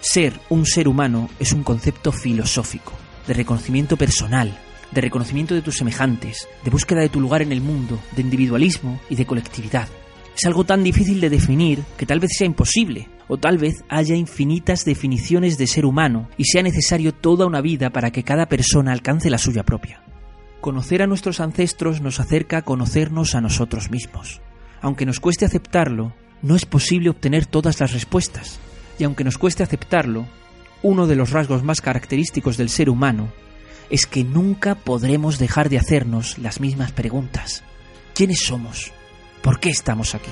Ser 0.02 0.34
un 0.50 0.66
ser 0.66 0.88
humano 0.88 1.30
es 1.38 1.54
un 1.54 1.62
concepto 1.62 2.12
filosófico, 2.12 2.94
de 3.28 3.36
reconocimiento 3.36 3.96
personal, 3.96 4.58
de 4.90 5.02
reconocimiento 5.02 5.54
de 5.54 5.62
tus 5.62 5.78
semejantes, 5.78 6.48
de 6.64 6.72
búsqueda 6.72 7.02
de 7.02 7.10
tu 7.10 7.22
lugar 7.22 7.44
en 7.44 7.52
el 7.52 7.62
mundo, 7.62 8.00
de 8.16 8.24
individualismo 8.24 9.00
y 9.08 9.14
de 9.14 9.28
colectividad. 9.28 9.88
Es 10.36 10.48
algo 10.48 10.64
tan 10.64 10.84
difícil 10.84 11.22
de 11.22 11.30
definir 11.30 11.84
que 11.96 12.08
tal 12.08 12.20
vez 12.20 12.32
sea 12.36 12.48
imposible, 12.48 13.08
o 13.30 13.38
tal 13.38 13.58
vez 13.58 13.86
haya 13.88 14.16
infinitas 14.16 14.84
definiciones 14.84 15.58
de 15.58 15.68
ser 15.68 15.86
humano 15.86 16.28
y 16.36 16.46
sea 16.46 16.64
necesario 16.64 17.14
toda 17.14 17.46
una 17.46 17.62
vida 17.62 17.92
para 17.92 18.12
que 18.12 18.24
cada 18.24 18.48
persona 18.48 18.92
alcance 18.92 19.30
la 19.30 19.38
suya 19.38 19.64
propia. 19.64 20.02
Conocer 20.60 21.02
a 21.02 21.08
nuestros 21.08 21.40
ancestros 21.40 22.02
nos 22.02 22.20
acerca 22.20 22.58
a 22.58 22.62
conocernos 22.64 23.36
a 23.36 23.42
nosotros 23.42 23.92
mismos. 23.92 24.42
Aunque 24.82 25.06
nos 25.06 25.20
cueste 25.20 25.46
aceptarlo, 25.46 26.14
no 26.42 26.56
es 26.56 26.66
posible 26.66 27.10
obtener 27.10 27.46
todas 27.46 27.80
las 27.80 27.94
respuestas. 27.94 28.60
Y 28.98 29.04
aunque 29.04 29.24
nos 29.24 29.38
cueste 29.38 29.64
aceptarlo, 29.64 30.26
uno 30.82 31.08
de 31.08 31.16
los 31.16 31.30
rasgos 31.30 31.64
más 31.64 31.82
característicos 31.82 32.58
del 32.58 32.70
ser 32.70 32.90
humano 32.90 33.32
es 33.90 34.06
que 34.06 34.24
nunca 34.24 34.76
podremos 34.76 35.40
dejar 35.40 35.70
de 35.70 35.78
hacernos 35.78 36.38
las 36.40 36.60
mismas 36.60 36.92
preguntas. 36.92 37.64
¿Quiénes 38.14 38.40
somos? 38.42 38.92
¿Por 39.42 39.60
qué 39.60 39.70
estamos 39.70 40.16
aquí? 40.16 40.32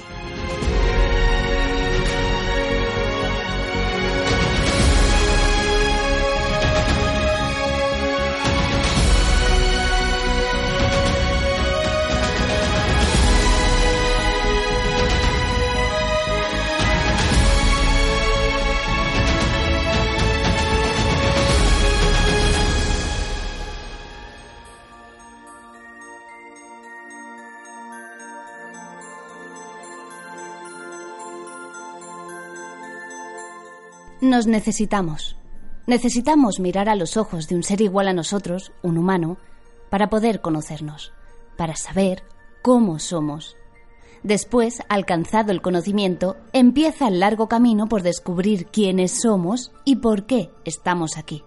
Nos 34.21 34.47
necesitamos. 34.47 35.35
Necesitamos 35.85 36.59
mirar 36.59 36.89
a 36.89 36.95
los 36.95 37.17
ojos 37.17 37.47
de 37.47 37.55
un 37.55 37.61
ser 37.61 37.81
igual 37.81 38.07
a 38.07 38.13
nosotros, 38.13 38.71
un 38.81 38.97
humano, 38.97 39.37
para 39.91 40.09
poder 40.09 40.41
conocernos, 40.41 41.13
para 41.55 41.75
saber 41.75 42.23
cómo 42.63 42.97
somos. 42.97 43.55
Después, 44.23 44.81
alcanzado 44.89 45.51
el 45.51 45.61
conocimiento, 45.61 46.35
empieza 46.51 47.07
el 47.07 47.19
largo 47.19 47.47
camino 47.47 47.87
por 47.87 48.01
descubrir 48.01 48.65
quiénes 48.65 49.21
somos 49.21 49.71
y 49.85 49.97
por 49.97 50.25
qué 50.25 50.49
estamos 50.65 51.15
aquí. 51.15 51.43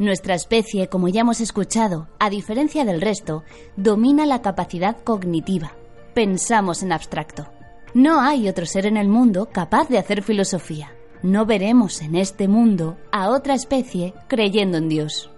Nuestra 0.00 0.34
especie, 0.34 0.88
como 0.88 1.06
ya 1.06 1.20
hemos 1.20 1.40
escuchado, 1.40 2.08
a 2.18 2.28
diferencia 2.28 2.84
del 2.84 3.00
resto, 3.00 3.44
domina 3.76 4.26
la 4.26 4.42
capacidad 4.42 4.96
cognitiva. 5.04 5.76
Pensamos 6.12 6.82
en 6.82 6.90
abstracto. 6.90 7.46
No 7.94 8.20
hay 8.20 8.48
otro 8.48 8.66
ser 8.66 8.86
en 8.86 8.96
el 8.96 9.06
mundo 9.06 9.48
capaz 9.52 9.88
de 9.88 9.98
hacer 9.98 10.24
filosofía 10.24 10.93
no 11.24 11.46
veremos 11.46 12.02
en 12.02 12.16
este 12.16 12.48
mundo 12.48 12.98
a 13.10 13.30
otra 13.30 13.54
especie 13.54 14.12
creyendo 14.28 14.76
en 14.76 14.90
Dios. 14.90 15.30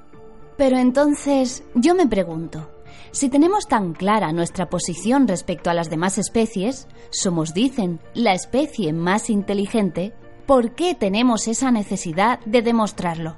Pero 0.57 0.79
entonces 0.79 1.63
yo 1.77 1.95
me 1.95 2.09
pregunto, 2.09 2.69
si 3.13 3.29
tenemos 3.29 3.69
tan 3.69 3.95
clara 3.95 4.33
nuestra 4.33 4.69
posición 4.69 5.29
respecto 5.29 5.71
a 5.71 5.75
las 5.75 5.89
demás 5.89 6.19
especies, 6.19 6.89
somos, 7.11 7.55
dicen, 7.55 8.01
la 8.15 8.35
especie 8.35 8.93
más 8.93 9.31
inteligente, 9.31 10.13
¿por 10.45 10.75
qué 10.75 10.97
tenemos 10.97 11.47
esa 11.47 11.71
necesidad 11.71 12.41
de 12.41 12.63
demostrarlo? 12.63 13.37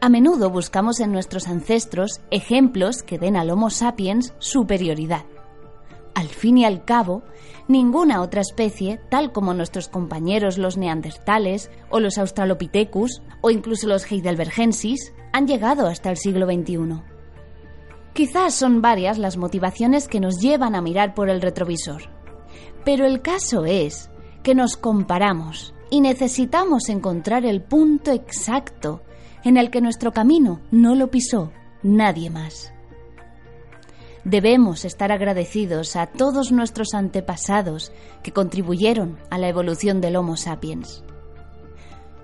A 0.00 0.08
menudo 0.08 0.48
buscamos 0.48 1.00
en 1.00 1.12
nuestros 1.12 1.48
ancestros 1.48 2.22
ejemplos 2.30 3.02
que 3.02 3.18
den 3.18 3.36
al 3.36 3.50
Homo 3.50 3.68
sapiens 3.68 4.32
superioridad. 4.38 5.26
Al 6.14 6.28
fin 6.28 6.56
y 6.56 6.64
al 6.64 6.82
cabo, 6.86 7.22
ninguna 7.70 8.20
otra 8.20 8.40
especie, 8.40 9.00
tal 9.08 9.32
como 9.32 9.54
nuestros 9.54 9.88
compañeros 9.88 10.58
los 10.58 10.76
neandertales 10.76 11.70
o 11.88 12.00
los 12.00 12.18
australopithecus 12.18 13.22
o 13.40 13.50
incluso 13.50 13.86
los 13.86 14.10
heidelbergensis, 14.10 15.14
han 15.32 15.46
llegado 15.46 15.86
hasta 15.86 16.10
el 16.10 16.16
siglo 16.16 16.46
XXI. 16.46 17.02
Quizás 18.12 18.54
son 18.54 18.82
varias 18.82 19.18
las 19.18 19.36
motivaciones 19.36 20.08
que 20.08 20.20
nos 20.20 20.40
llevan 20.40 20.74
a 20.74 20.82
mirar 20.82 21.14
por 21.14 21.30
el 21.30 21.40
retrovisor. 21.40 22.02
Pero 22.84 23.06
el 23.06 23.22
caso 23.22 23.64
es 23.64 24.10
que 24.42 24.54
nos 24.54 24.76
comparamos 24.76 25.74
y 25.90 26.00
necesitamos 26.00 26.88
encontrar 26.88 27.46
el 27.46 27.62
punto 27.62 28.10
exacto 28.10 29.02
en 29.44 29.56
el 29.56 29.70
que 29.70 29.80
nuestro 29.80 30.12
camino 30.12 30.60
no 30.70 30.94
lo 30.94 31.10
pisó 31.10 31.52
nadie 31.82 32.30
más. 32.30 32.72
Debemos 34.24 34.84
estar 34.84 35.12
agradecidos 35.12 35.96
a 35.96 36.06
todos 36.06 36.52
nuestros 36.52 36.92
antepasados 36.94 37.90
que 38.22 38.32
contribuyeron 38.32 39.18
a 39.30 39.38
la 39.38 39.48
evolución 39.48 40.00
del 40.00 40.16
Homo 40.16 40.36
sapiens. 40.36 41.02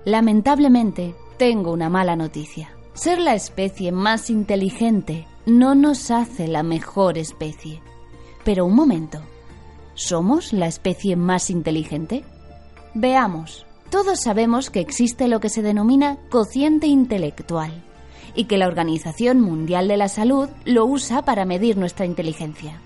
Lamentablemente, 0.05 1.15
tengo 1.37 1.71
una 1.71 1.89
mala 1.89 2.15
noticia. 2.15 2.69
Ser 2.93 3.19
la 3.19 3.33
especie 3.33 3.91
más 3.91 4.29
inteligente 4.29 5.27
no 5.45 5.75
nos 5.75 6.11
hace 6.11 6.47
la 6.47 6.63
mejor 6.63 7.17
especie. 7.17 7.81
Pero 8.43 8.65
un 8.65 8.75
momento, 8.75 9.21
¿somos 9.95 10.53
la 10.53 10.67
especie 10.67 11.15
más 11.15 11.49
inteligente? 11.49 12.23
Veamos, 12.93 13.65
todos 13.89 14.21
sabemos 14.21 14.69
que 14.69 14.79
existe 14.79 15.27
lo 15.27 15.39
que 15.39 15.49
se 15.49 15.61
denomina 15.61 16.17
cociente 16.29 16.87
intelectual 16.87 17.86
y 18.37 18.45
que 18.45 18.57
la 18.57 18.67
Organización 18.67 19.41
Mundial 19.41 19.87
de 19.87 19.97
la 19.97 20.07
Salud 20.07 20.47
lo 20.63 20.85
usa 20.85 21.23
para 21.23 21.43
medir 21.43 21.75
nuestra 21.75 22.05
inteligencia. 22.05 22.79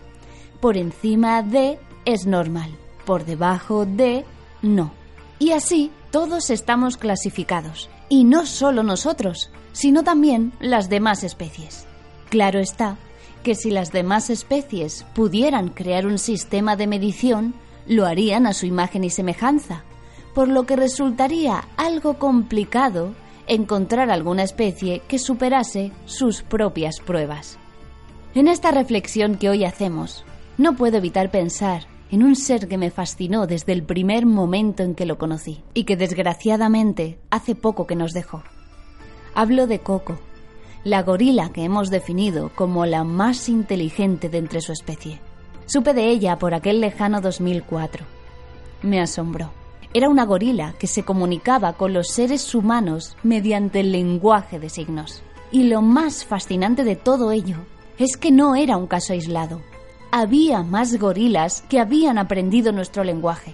Por 0.61 0.77
encima 0.77 1.43
de 1.43 1.77
es 2.05 2.25
normal, 2.25 2.71
por 3.05 3.25
debajo 3.25 3.85
de 3.85 4.23
no. 4.61 4.93
Y 5.39 5.51
así 5.51 5.91
todos 6.09 6.49
estamos 6.49 6.95
clasificados, 6.95 7.89
y 8.07 8.23
no 8.23 8.45
solo 8.45 8.81
nosotros, 8.81 9.51
sino 9.73 10.03
también 10.03 10.53
las 10.61 10.89
demás 10.89 11.23
especies. 11.23 11.85
Claro 12.29 12.59
está 12.59 12.97
que 13.43 13.53
si 13.53 13.71
las 13.71 13.91
demás 13.91 14.29
especies 14.29 15.05
pudieran 15.13 15.67
crear 15.67 16.05
un 16.05 16.17
sistema 16.17 16.77
de 16.77 16.87
medición, 16.87 17.55
lo 17.87 18.05
harían 18.05 18.47
a 18.47 18.53
su 18.53 18.65
imagen 18.67 19.03
y 19.03 19.09
semejanza, 19.09 19.83
por 20.33 20.47
lo 20.47 20.65
que 20.65 20.77
resultaría 20.77 21.65
algo 21.75 22.19
complicado 22.19 23.13
encontrar 23.51 24.09
alguna 24.09 24.43
especie 24.43 25.01
que 25.09 25.19
superase 25.19 25.91
sus 26.05 26.41
propias 26.41 27.01
pruebas. 27.01 27.59
En 28.33 28.47
esta 28.47 28.71
reflexión 28.71 29.35
que 29.35 29.49
hoy 29.49 29.65
hacemos, 29.65 30.23
no 30.57 30.77
puedo 30.77 30.95
evitar 30.95 31.31
pensar 31.31 31.83
en 32.11 32.23
un 32.23 32.37
ser 32.37 32.69
que 32.69 32.77
me 32.77 32.91
fascinó 32.91 33.47
desde 33.47 33.73
el 33.73 33.83
primer 33.83 34.25
momento 34.25 34.83
en 34.83 34.95
que 34.95 35.05
lo 35.05 35.17
conocí 35.17 35.65
y 35.73 35.83
que 35.83 35.97
desgraciadamente 35.97 37.19
hace 37.29 37.53
poco 37.53 37.87
que 37.87 37.97
nos 37.97 38.13
dejó. 38.13 38.41
Hablo 39.35 39.67
de 39.67 39.79
Coco, 39.79 40.17
la 40.85 41.03
gorila 41.03 41.51
que 41.51 41.65
hemos 41.65 41.89
definido 41.89 42.51
como 42.55 42.85
la 42.85 43.03
más 43.03 43.49
inteligente 43.49 44.29
de 44.29 44.37
entre 44.37 44.61
su 44.61 44.71
especie. 44.71 45.19
Supe 45.65 45.93
de 45.93 46.07
ella 46.07 46.37
por 46.37 46.53
aquel 46.53 46.79
lejano 46.79 47.19
2004. 47.19 48.05
Me 48.81 49.01
asombró. 49.01 49.60
Era 49.93 50.07
una 50.07 50.25
gorila 50.25 50.73
que 50.79 50.87
se 50.87 51.03
comunicaba 51.03 51.73
con 51.73 51.93
los 51.93 52.07
seres 52.07 52.55
humanos 52.55 53.17
mediante 53.23 53.81
el 53.81 53.91
lenguaje 53.91 54.57
de 54.57 54.69
signos. 54.69 55.21
Y 55.51 55.63
lo 55.63 55.81
más 55.81 56.23
fascinante 56.23 56.85
de 56.85 56.95
todo 56.95 57.31
ello 57.31 57.57
es 57.97 58.15
que 58.15 58.31
no 58.31 58.55
era 58.55 58.77
un 58.77 58.87
caso 58.87 59.11
aislado. 59.11 59.61
Había 60.09 60.63
más 60.63 60.97
gorilas 60.97 61.63
que 61.67 61.79
habían 61.79 62.17
aprendido 62.17 62.71
nuestro 62.71 63.03
lenguaje. 63.03 63.53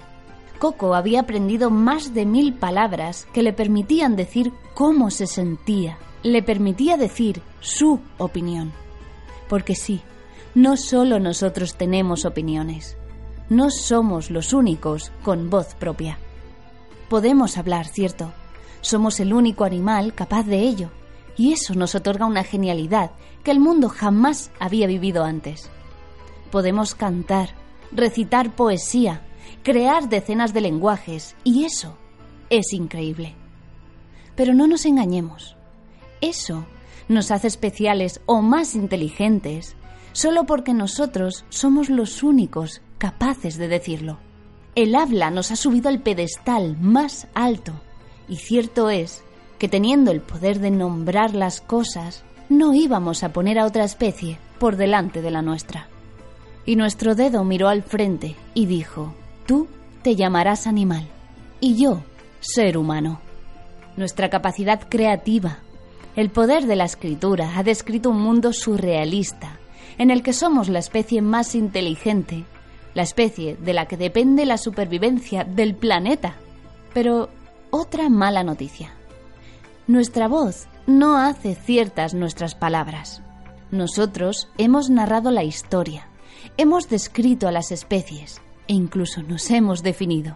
Coco 0.60 0.94
había 0.94 1.22
aprendido 1.22 1.72
más 1.72 2.14
de 2.14 2.26
mil 2.26 2.54
palabras 2.54 3.28
que 3.34 3.42
le 3.42 3.54
permitían 3.54 4.16
decir 4.16 4.54
cómo 4.76 5.10
se 5.10 5.26
sentía, 5.26 5.98
le 6.22 6.44
permitía 6.44 6.98
decir 6.98 7.42
su 7.62 8.00
opinión. 8.20 8.72
Porque 9.50 9.76
sí, 9.76 10.02
no 10.54 10.78
solo 10.78 11.20
nosotros 11.20 11.76
tenemos 11.76 12.26
opiniones, 12.26 12.98
no 13.50 13.70
somos 13.70 14.30
los 14.30 14.54
únicos 14.54 15.12
con 15.24 15.50
voz 15.50 15.74
propia. 15.76 16.18
Podemos 17.10 17.58
hablar, 17.58 17.88
cierto. 17.88 18.34
Somos 18.82 19.20
el 19.20 19.34
único 19.34 19.64
animal 19.64 20.14
capaz 20.14 20.44
de 20.44 20.60
ello, 20.60 20.92
y 21.38 21.54
eso 21.54 21.74
nos 21.74 21.96
otorga 21.96 22.26
una 22.26 22.44
genialidad 22.44 23.12
que 23.44 23.52
el 23.52 23.60
mundo 23.60 23.90
jamás 23.90 24.52
había 24.60 24.88
vivido 24.88 25.24
antes. 25.24 25.70
Podemos 26.52 26.96
cantar, 26.96 27.52
recitar 27.92 28.56
poesía, 28.56 29.22
crear 29.64 30.10
decenas 30.10 30.54
de 30.54 30.62
lenguajes, 30.62 31.36
y 31.44 31.64
eso 31.64 31.98
es 32.50 32.74
increíble. 32.74 33.36
Pero 34.36 34.54
no 34.54 34.68
nos 34.68 34.86
engañemos. 34.86 35.56
Eso 36.22 36.66
nos 37.08 37.32
hace 37.32 37.48
especiales 37.48 38.22
o 38.26 38.42
más 38.42 38.76
inteligentes 38.76 39.76
solo 40.12 40.46
porque 40.46 40.74
nosotros 40.74 41.46
somos 41.50 41.90
los 41.90 42.24
únicos 42.24 42.82
capaces 42.98 43.58
de 43.58 43.68
decirlo. 43.68 44.18
El 44.78 44.94
habla 44.94 45.32
nos 45.32 45.50
ha 45.50 45.56
subido 45.56 45.90
al 45.90 46.04
pedestal 46.04 46.78
más 46.80 47.26
alto 47.34 47.74
y 48.30 48.36
cierto 48.36 48.92
es 48.92 49.24
que 49.58 49.68
teniendo 49.68 50.12
el 50.12 50.22
poder 50.22 50.60
de 50.60 50.70
nombrar 50.70 51.34
las 51.34 51.62
cosas, 51.62 52.24
no 52.48 52.76
íbamos 52.76 53.24
a 53.24 53.34
poner 53.34 53.58
a 53.58 53.66
otra 53.66 53.84
especie 53.84 54.38
por 54.60 54.76
delante 54.76 55.24
de 55.24 55.32
la 55.32 55.42
nuestra. 55.42 55.88
Y 56.64 56.76
nuestro 56.76 57.16
dedo 57.16 57.44
miró 57.44 57.70
al 57.70 57.82
frente 57.82 58.36
y 58.54 58.68
dijo, 58.68 59.16
tú 59.48 59.68
te 60.04 60.16
llamarás 60.16 60.68
animal 60.68 61.08
y 61.60 61.82
yo 61.82 62.04
ser 62.40 62.78
humano. 62.78 63.20
Nuestra 63.96 64.30
capacidad 64.30 64.88
creativa, 64.88 65.58
el 66.16 66.30
poder 66.30 66.68
de 66.68 66.76
la 66.76 66.86
escritura 66.86 67.58
ha 67.58 67.64
descrito 67.64 68.12
un 68.12 68.22
mundo 68.22 68.54
surrealista, 68.54 69.58
en 69.98 70.12
el 70.12 70.22
que 70.22 70.34
somos 70.34 70.70
la 70.70 70.78
especie 70.78 71.24
más 71.24 71.56
inteligente, 71.56 72.46
la 72.98 73.04
especie 73.04 73.56
de 73.58 73.74
la 73.74 73.86
que 73.86 73.96
depende 73.96 74.44
la 74.48 74.58
supervivencia 74.58 75.44
del 75.44 75.76
planeta. 75.76 76.34
Pero 76.96 77.30
otra 77.70 78.10
mala 78.10 78.44
noticia. 78.44 78.96
Nuestra 79.86 80.28
voz 80.28 80.68
no 80.88 81.16
hace 81.16 81.54
ciertas 81.54 82.16
nuestras 82.16 82.56
palabras. 82.56 83.22
Nosotros 83.70 84.50
hemos 84.58 84.90
narrado 84.90 85.30
la 85.30 85.44
historia, 85.44 86.08
hemos 86.58 86.90
descrito 86.90 87.48
a 87.48 87.52
las 87.52 87.72
especies 87.72 88.42
e 88.68 88.74
incluso 88.74 89.22
nos 89.22 89.48
hemos 89.52 89.84
definido. 89.84 90.36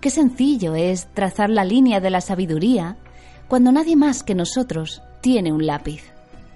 Qué 0.00 0.10
sencillo 0.10 0.76
es 0.76 1.12
trazar 1.14 1.50
la 1.50 1.64
línea 1.64 1.98
de 1.98 2.10
la 2.10 2.20
sabiduría 2.20 2.96
cuando 3.48 3.72
nadie 3.72 3.96
más 3.96 4.22
que 4.22 4.36
nosotros 4.36 5.02
tiene 5.20 5.52
un 5.52 5.66
lápiz. 5.66 6.12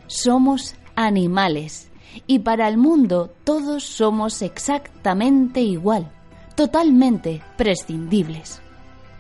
Somos 0.07 0.77
animales 0.95 1.90
y 2.27 2.41
para 2.41 2.69
el 2.69 2.77
mundo 2.77 3.31
todos 3.45 3.85
somos 3.85 4.43
exactamente 4.43 5.61
igual, 5.61 6.11
totalmente 6.55 7.43
prescindibles. 7.57 8.61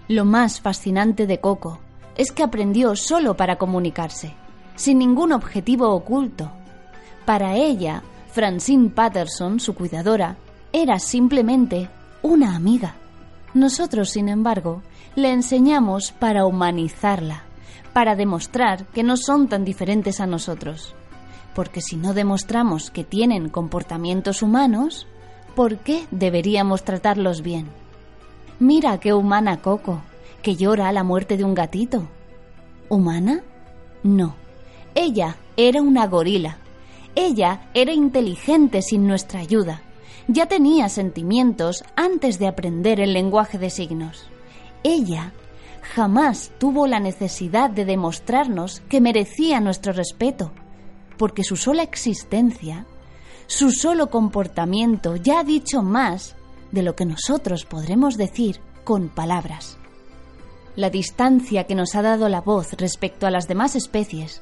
Lo 0.09 0.24
más 0.24 0.61
fascinante 0.61 1.26
de 1.26 1.38
Coco 1.38 1.79
es 2.16 2.33
que 2.33 2.42
aprendió 2.42 2.96
solo 2.96 3.37
para 3.37 3.57
comunicarse, 3.57 4.35
sin 4.76 4.98
ningún 4.98 5.33
objetivo 5.33 5.90
oculto. 5.90 6.50
Para 7.24 7.55
ella, 7.55 8.03
Francine 8.33 8.90
Patterson, 8.90 9.61
su 9.61 9.74
cuidadora, 9.74 10.37
era 10.72 10.98
simplemente 10.98 11.88
una 12.22 12.55
amiga. 12.55 12.94
Nosotros, 13.55 14.11
sin 14.11 14.29
embargo, 14.29 14.83
le 15.16 15.33
enseñamos 15.33 16.12
para 16.12 16.46
humanizarla, 16.46 17.42
para 17.92 18.14
demostrar 18.14 18.87
que 18.87 19.03
no 19.03 19.16
son 19.16 19.48
tan 19.48 19.64
diferentes 19.64 20.20
a 20.20 20.26
nosotros. 20.26 20.94
Porque 21.55 21.81
si 21.81 21.97
no 21.97 22.15
demostramos 22.15 22.91
que 22.91 23.05
tienen 23.05 23.49
comportamientos 23.49 24.43
humanos, 24.43 25.07
¿por 25.55 25.79
qué 25.79 26.07
deberíamos 26.11 26.85
tratarlos 26.85 27.43
bien? 27.43 27.67
Mira 28.59 28.99
qué 29.01 29.13
humana 29.15 29.61
Coco, 29.61 30.03
que 30.43 30.57
llora 30.57 30.89
a 30.89 30.93
la 30.93 31.03
muerte 31.03 31.37
de 31.37 31.45
un 31.45 31.55
gatito. 31.55 32.09
¿Humana? 32.89 33.43
No. 34.03 34.35
Ella 34.95 35.37
era 35.57 35.83
una 35.83 36.07
gorila. 36.07 36.59
Ella 37.15 37.69
era 37.75 37.93
inteligente 37.93 38.83
sin 38.83 39.07
nuestra 39.07 39.41
ayuda. 39.41 39.83
Ya 40.29 40.47
tenía 40.47 40.89
sentimientos 40.89 41.85
antes 41.97 42.39
de 42.39 42.47
aprender 42.47 43.01
el 43.01 43.13
lenguaje 43.13 43.59
de 43.59 43.71
signos. 43.71 44.29
Ella 44.83 45.33
jamás 45.83 46.53
tuvo 46.59 46.87
la 46.87 47.01
necesidad 47.01 47.71
de 47.71 47.85
demostrarnos 47.85 48.81
que 48.89 49.01
merecía 49.01 49.61
nuestro 49.61 49.93
respeto, 49.93 50.53
porque 51.21 51.45
su 51.45 51.57
sola 51.57 51.83
existencia, 51.83 52.87
su 53.47 53.73
solo 53.73 54.09
comportamiento 54.09 55.17
ya 55.17 55.41
ha 55.41 55.45
dicho 55.45 55.83
más 55.83 56.35
de 56.73 56.83
lo 56.83 56.97
que 56.97 57.05
nosotros 57.05 57.67
podremos 57.67 58.17
decir 58.17 58.59
con 58.85 59.11
palabras. 59.11 59.77
La 60.77 60.89
distancia 60.89 61.65
que 61.65 61.75
nos 61.75 61.95
ha 61.95 62.01
dado 62.01 62.31
la 62.31 62.41
voz 62.41 62.73
respecto 62.73 63.27
a 63.27 63.31
las 63.31 63.49
demás 63.49 63.77
especies 63.77 64.41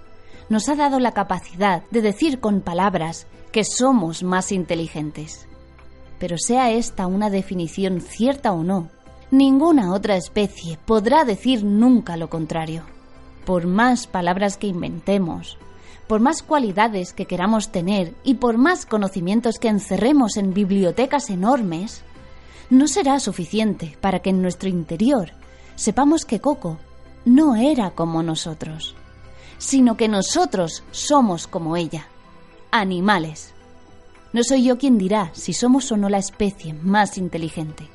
nos 0.51 0.69
ha 0.69 0.77
dado 0.77 1.01
la 1.01 1.11
capacidad 1.11 1.83
de 1.91 2.01
decir 2.01 2.39
con 2.39 2.61
palabras 2.61 3.27
que 3.51 3.65
somos 3.65 4.23
más 4.23 4.53
inteligentes. 4.53 5.49
Pero 6.21 6.37
sea 6.39 6.71
esta 6.71 7.09
una 7.09 7.29
definición 7.29 8.01
cierta 8.01 8.53
o 8.53 8.63
no, 8.63 8.89
ninguna 9.33 9.93
otra 9.93 10.15
especie 10.15 10.79
podrá 10.87 11.25
decir 11.25 11.65
nunca 11.65 12.17
lo 12.17 12.31
contrario. 12.31 12.85
Por 13.45 13.67
más 13.67 14.07
palabras 14.07 14.57
que 14.57 14.69
inventemos, 14.69 15.59
por 16.09 16.21
más 16.21 16.43
cualidades 16.43 17.13
que 17.13 17.27
queramos 17.27 17.71
tener 17.71 18.15
y 18.25 18.35
por 18.35 18.57
más 18.57 18.87
conocimientos 18.87 19.59
que 19.59 19.69
encerremos 19.69 20.39
en 20.39 20.55
bibliotecas 20.55 21.29
enormes, 21.29 22.03
no 22.71 22.89
será 22.89 23.21
suficiente 23.21 23.97
para 24.01 24.21
que 24.21 24.31
en 24.31 24.43
nuestro 24.43 24.69
interior 24.69 25.33
sepamos 25.77 26.25
que 26.25 26.41
Coco 26.41 26.79
no 27.27 27.57
era 27.57 27.91
como 27.91 28.23
nosotros, 28.23 28.97
sino 29.59 29.97
que 29.97 30.09
nosotros 30.09 30.83
somos 30.91 31.47
como 31.47 31.77
ella, 31.77 32.09
animales. 32.71 33.53
No 34.33 34.43
soy 34.43 34.65
yo 34.65 34.79
quien 34.79 34.97
dirá 34.97 35.31
si 35.35 35.53
somos 35.53 35.93
o 35.93 35.97
no 35.97 36.09
la 36.09 36.19
especie 36.19 36.73
más 36.73 37.19
inteligente, 37.19 37.87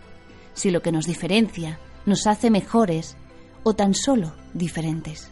si 0.53 0.69
lo 0.69 0.81
que 0.81 0.91
nos 0.91 1.05
diferencia 1.05 1.79
nos 2.05 2.27
hace 2.27 2.51
mejores 2.51 3.17
o 3.63 3.73
tan 3.73 3.95
solo 3.95 4.33
diferentes. 4.53 5.29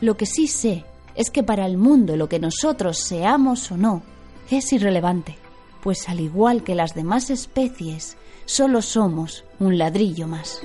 Lo 0.00 0.16
que 0.16 0.26
sí 0.26 0.48
sé 0.48 0.84
es 1.14 1.30
que 1.30 1.42
para 1.42 1.66
el 1.66 1.76
mundo 1.76 2.16
lo 2.16 2.28
que 2.28 2.38
nosotros 2.38 2.98
seamos 2.98 3.70
o 3.70 3.76
no 3.76 4.02
es 4.50 4.72
irrelevante, 4.72 5.36
pues 5.82 6.08
al 6.08 6.20
igual 6.20 6.62
que 6.62 6.74
las 6.74 6.94
demás 6.94 7.30
especies, 7.30 8.16
solo 8.44 8.82
somos 8.82 9.44
un 9.58 9.78
ladrillo 9.78 10.26
más. 10.26 10.60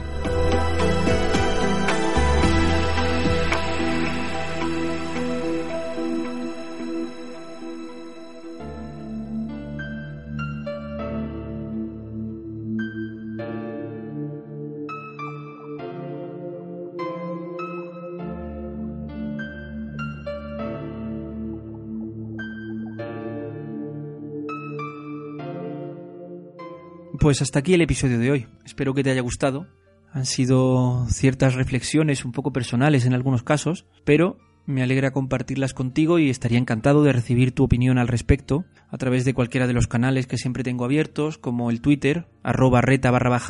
Pues 27.26 27.42
hasta 27.42 27.58
aquí 27.58 27.74
el 27.74 27.82
episodio 27.82 28.20
de 28.20 28.30
hoy. 28.30 28.46
Espero 28.66 28.94
que 28.94 29.04
te 29.04 29.10
haya 29.10 29.22
gustado. 29.22 29.66
Han 30.14 30.28
sido 30.28 31.08
ciertas 31.10 31.56
reflexiones 31.56 32.24
un 32.24 32.32
poco 32.32 32.54
personales 32.54 33.08
en 33.08 33.16
algunos 33.16 33.42
casos, 33.42 33.88
pero 34.04 34.38
me 34.68 34.84
alegra 34.84 35.10
compartirlas 35.10 35.74
contigo 35.74 36.20
y 36.20 36.30
estaría 36.30 36.60
encantado 36.60 37.04
de 37.04 37.14
recibir 37.14 37.52
tu 37.52 37.64
opinión 37.64 37.98
al 37.98 38.10
respecto 38.10 38.66
a 38.90 39.00
través 39.00 39.26
de 39.26 39.34
cualquiera 39.34 39.66
de 39.66 39.74
los 39.74 39.88
canales 39.88 40.28
que 40.28 40.38
siempre 40.38 40.64
tengo 40.64 40.86
abiertos, 40.86 41.40
como 41.40 41.72
el 41.72 41.82
Twitter, 41.82 42.28
arroba 42.44 42.82
reta 42.82 43.10
barra 43.10 43.42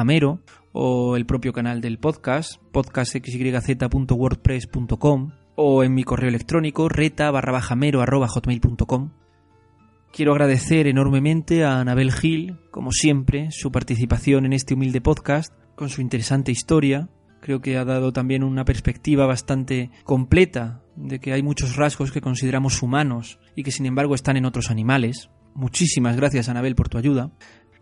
o 0.72 1.18
el 1.18 1.26
propio 1.26 1.52
canal 1.52 1.82
del 1.82 2.00
podcast, 2.00 2.62
podcastxyz.wordpress.com, 2.72 5.32
o 5.58 5.84
en 5.84 5.94
mi 5.94 6.06
correo 6.06 6.30
electrónico, 6.30 6.88
reta 6.88 7.30
barra. 7.30 7.62
Quiero 10.16 10.32
agradecer 10.32 10.88
enormemente 10.88 11.66
a 11.66 11.82
Anabel 11.82 12.14
Gil, 12.14 12.56
como 12.72 12.94
siempre, 12.94 13.50
su 13.52 13.70
participación 13.70 14.46
en 14.46 14.54
este 14.54 14.74
humilde 14.74 15.02
podcast, 15.02 15.54
con 15.76 15.90
su 15.90 16.00
interesante 16.00 16.54
historia. 16.54 17.10
Creo 17.42 17.60
que 17.60 17.76
ha 17.76 17.84
dado 17.84 18.14
también 18.14 18.42
una 18.42 18.64
perspectiva 18.64 19.26
bastante 19.26 19.92
completa 20.06 20.82
de 20.96 21.20
que 21.20 21.34
hay 21.34 21.44
muchos 21.44 21.76
rasgos 21.76 22.14
que 22.14 22.22
consideramos 22.22 22.82
humanos 22.82 23.40
y 23.58 23.64
que 23.64 23.72
sin 23.72 23.88
embargo 23.88 24.16
están 24.16 24.38
en 24.38 24.46
otros 24.46 24.72
animales. 24.72 25.30
Muchísimas 25.54 26.16
gracias 26.16 26.48
Anabel 26.48 26.76
por 26.76 26.88
tu 26.88 26.98
ayuda. 26.98 27.34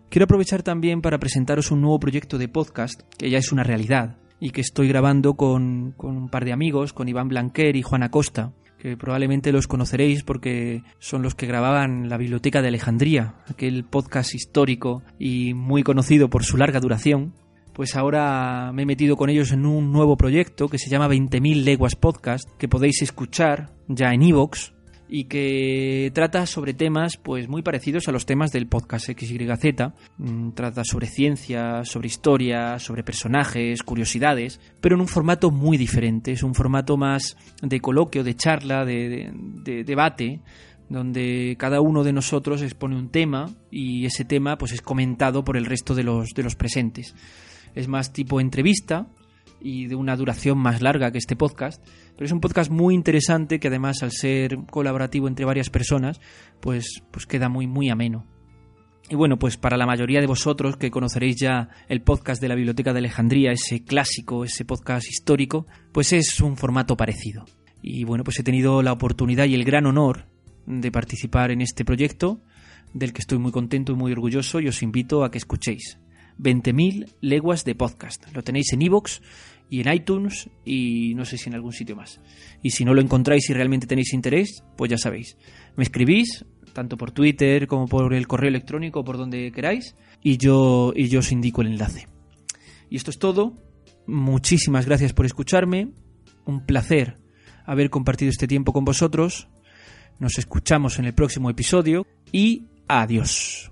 Quiero 0.10 0.24
aprovechar 0.24 0.64
también 0.64 1.04
para 1.04 1.20
presentaros 1.20 1.70
un 1.70 1.82
nuevo 1.82 2.00
proyecto 2.00 2.40
de 2.40 2.48
podcast 2.48 3.02
que 3.16 3.30
ya 3.30 3.38
es 3.38 3.52
una 3.52 3.62
realidad 3.62 4.18
y 4.40 4.50
que 4.50 4.62
estoy 4.62 4.88
grabando 4.88 5.36
con, 5.36 5.94
con 5.98 6.18
un 6.18 6.30
par 6.30 6.46
de 6.46 6.54
amigos, 6.54 6.94
con 6.94 7.08
Iván 7.08 7.28
Blanquer 7.28 7.76
y 7.76 7.84
Juan 7.84 8.02
Acosta 8.02 8.54
que 8.84 8.98
probablemente 8.98 9.54
los 9.54 9.66
conoceréis 9.66 10.24
porque 10.24 10.84
son 11.00 11.22
los 11.22 11.36
que 11.36 11.48
grababan 11.48 12.10
la 12.10 12.18
Biblioteca 12.18 12.62
de 12.62 12.68
Alejandría, 12.68 13.36
aquel 13.50 13.86
podcast 13.86 14.36
histórico 14.36 15.04
y 15.18 15.54
muy 15.54 15.84
conocido 15.84 16.30
por 16.30 16.44
su 16.44 16.58
larga 16.58 16.82
duración. 16.82 17.34
Pues 17.72 17.96
ahora 17.96 18.72
me 18.74 18.82
he 18.82 18.86
metido 18.86 19.16
con 19.16 19.30
ellos 19.30 19.54
en 19.54 19.66
un 19.66 19.94
nuevo 19.94 20.18
proyecto 20.18 20.68
que 20.68 20.80
se 20.80 20.90
llama 20.90 21.08
20.000 21.08 21.64
leguas 21.64 21.96
podcast, 21.96 22.50
que 22.58 22.68
podéis 22.68 23.02
escuchar 23.02 23.74
ya 23.88 24.14
en 24.14 24.22
iVoox 24.22 24.74
y 25.16 25.26
que 25.26 26.10
trata 26.16 26.48
sobre 26.48 26.74
temas 26.74 27.18
pues 27.18 27.48
muy 27.48 27.62
parecidos 27.62 28.08
a 28.08 28.12
los 28.12 28.26
temas 28.26 28.52
del 28.52 28.66
podcast 28.66 29.06
XYZ. 29.06 29.94
Mm, 30.18 30.54
trata 30.54 30.84
sobre 30.84 31.06
ciencia, 31.06 31.86
sobre 31.86 32.08
historia, 32.08 32.80
sobre 32.80 33.04
personajes, 33.04 33.84
curiosidades, 33.84 34.60
pero 34.82 34.96
en 34.96 35.02
un 35.02 35.08
formato 35.08 35.52
muy 35.52 35.78
diferente. 35.78 36.32
Es 36.32 36.42
un 36.42 36.56
formato 36.56 36.98
más 36.98 37.38
de 37.62 37.80
coloquio, 37.80 38.24
de 38.24 38.36
charla, 38.36 38.86
de, 38.86 39.84
debate 39.86 40.42
donde 40.90 41.58
cada 41.60 41.80
uno 41.80 42.04
de 42.04 42.12
nosotros 42.12 42.64
expone 42.64 42.96
un 42.96 43.10
tema 43.10 43.52
y 43.70 44.08
ese 44.08 44.26
tema 44.26 44.58
pues 44.58 44.72
es 44.72 44.82
comentado 44.82 45.44
por 45.44 45.58
el 45.58 45.66
resto 45.66 45.94
de 45.94 46.02
los, 46.02 46.30
de 46.34 46.42
los 46.42 46.56
presentes. 46.56 47.14
Es 47.76 47.88
más 47.88 48.14
tipo 48.14 48.42
entrevista 48.42 49.06
y 49.62 49.86
de 49.86 49.96
una 49.96 50.16
duración 50.16 50.58
más 50.58 50.82
larga 50.82 51.12
que 51.12 51.20
este 51.20 51.36
podcast, 51.36 51.84
pero 52.16 52.26
es 52.26 52.32
un 52.32 52.42
podcast 52.42 52.72
muy 52.72 52.96
interesante 52.96 53.60
que 53.60 53.68
además 53.68 54.04
al 54.04 54.12
ser 54.12 54.58
colaborativo 54.70 55.28
entre 55.28 55.46
varias 55.46 55.70
personas, 55.70 56.22
pues, 56.60 57.04
pues 57.12 57.26
queda 57.26 57.50
muy, 57.50 57.68
muy 57.68 57.90
ameno. 57.90 58.26
Y 59.10 59.16
bueno, 59.16 59.38
pues 59.38 59.58
para 59.58 59.78
la 59.78 59.86
mayoría 59.86 60.22
de 60.22 60.28
vosotros 60.28 60.78
que 60.78 60.92
conoceréis 60.92 61.36
ya 61.36 61.70
el 61.90 62.02
podcast 62.02 62.42
de 62.42 62.48
la 62.48 62.56
Biblioteca 62.56 62.94
de 62.94 63.00
Alejandría, 63.00 63.52
ese 63.52 63.84
clásico, 63.84 64.46
ese 64.46 64.64
podcast 64.64 65.08
histórico, 65.10 65.68
pues 65.92 66.14
es 66.14 66.40
un 66.40 66.56
formato 66.56 66.96
parecido. 66.96 67.46
Y 67.82 68.06
bueno, 68.06 68.24
pues 68.24 68.40
he 68.40 68.44
tenido 68.44 68.82
la 68.82 68.94
oportunidad 68.94 69.46
y 69.46 69.56
el 69.56 69.66
gran 69.66 69.86
honor 69.86 70.28
de 70.66 70.90
participar 70.90 71.52
en 71.52 71.62
este 71.62 71.84
proyecto, 71.84 72.42
del 72.94 73.12
que 73.12 73.22
estoy 73.22 73.40
muy 73.40 73.52
contento 73.52 73.92
y 73.92 73.96
muy 73.96 74.12
orgulloso 74.14 74.62
y 74.62 74.68
os 74.68 74.82
invito 74.82 75.24
a 75.24 75.32
que 75.32 75.38
escuchéis. 75.38 76.00
20.000 76.40 77.14
leguas 77.22 77.64
de 77.66 77.76
podcast. 77.76 78.26
Lo 78.34 78.44
tenéis 78.44 78.74
en 78.74 78.82
iVoox 78.82 79.20
y 79.70 79.82
en 79.82 79.94
iTunes 79.94 80.50
y 80.66 81.14
no 81.16 81.26
sé 81.26 81.38
si 81.38 81.50
en 81.50 81.56
algún 81.56 81.74
sitio 81.74 81.96
más. 81.96 82.20
Y 82.62 82.72
si 82.72 82.86
no 82.86 82.94
lo 82.94 83.02
encontráis 83.02 83.50
y 83.50 83.54
realmente 83.54 83.88
tenéis 83.88 84.14
interés, 84.14 84.64
pues 84.78 84.92
ya 84.92 84.98
sabéis. 84.98 85.38
Me 85.76 85.84
escribís 85.84 86.46
tanto 86.74 86.98
por 86.98 87.12
Twitter 87.12 87.68
como 87.68 87.88
por 87.88 88.14
el 88.14 88.28
correo 88.28 88.50
electrónico, 88.50 89.04
por 89.04 89.18
donde 89.18 89.52
queráis, 89.52 89.96
y 90.22 90.38
yo, 90.38 90.92
y 90.96 91.08
yo 91.08 91.20
os 91.20 91.32
indico 91.32 91.62
el 91.62 91.68
enlace. 91.68 92.08
Y 92.90 92.98
esto 92.98 93.12
es 93.12 93.20
todo. 93.20 93.54
Muchísimas 94.06 94.86
gracias 94.86 95.14
por 95.14 95.26
escucharme. 95.26 95.90
Un 96.46 96.66
placer 96.66 97.18
haber 97.66 97.90
compartido 97.90 98.30
este 98.30 98.48
tiempo 98.48 98.74
con 98.74 98.86
vosotros. 98.86 99.48
Nos 100.20 100.38
escuchamos 100.38 101.00
en 101.00 101.06
el 101.06 101.14
próximo 101.14 101.50
episodio 101.50 102.06
y 102.32 102.66
adiós. 102.88 103.72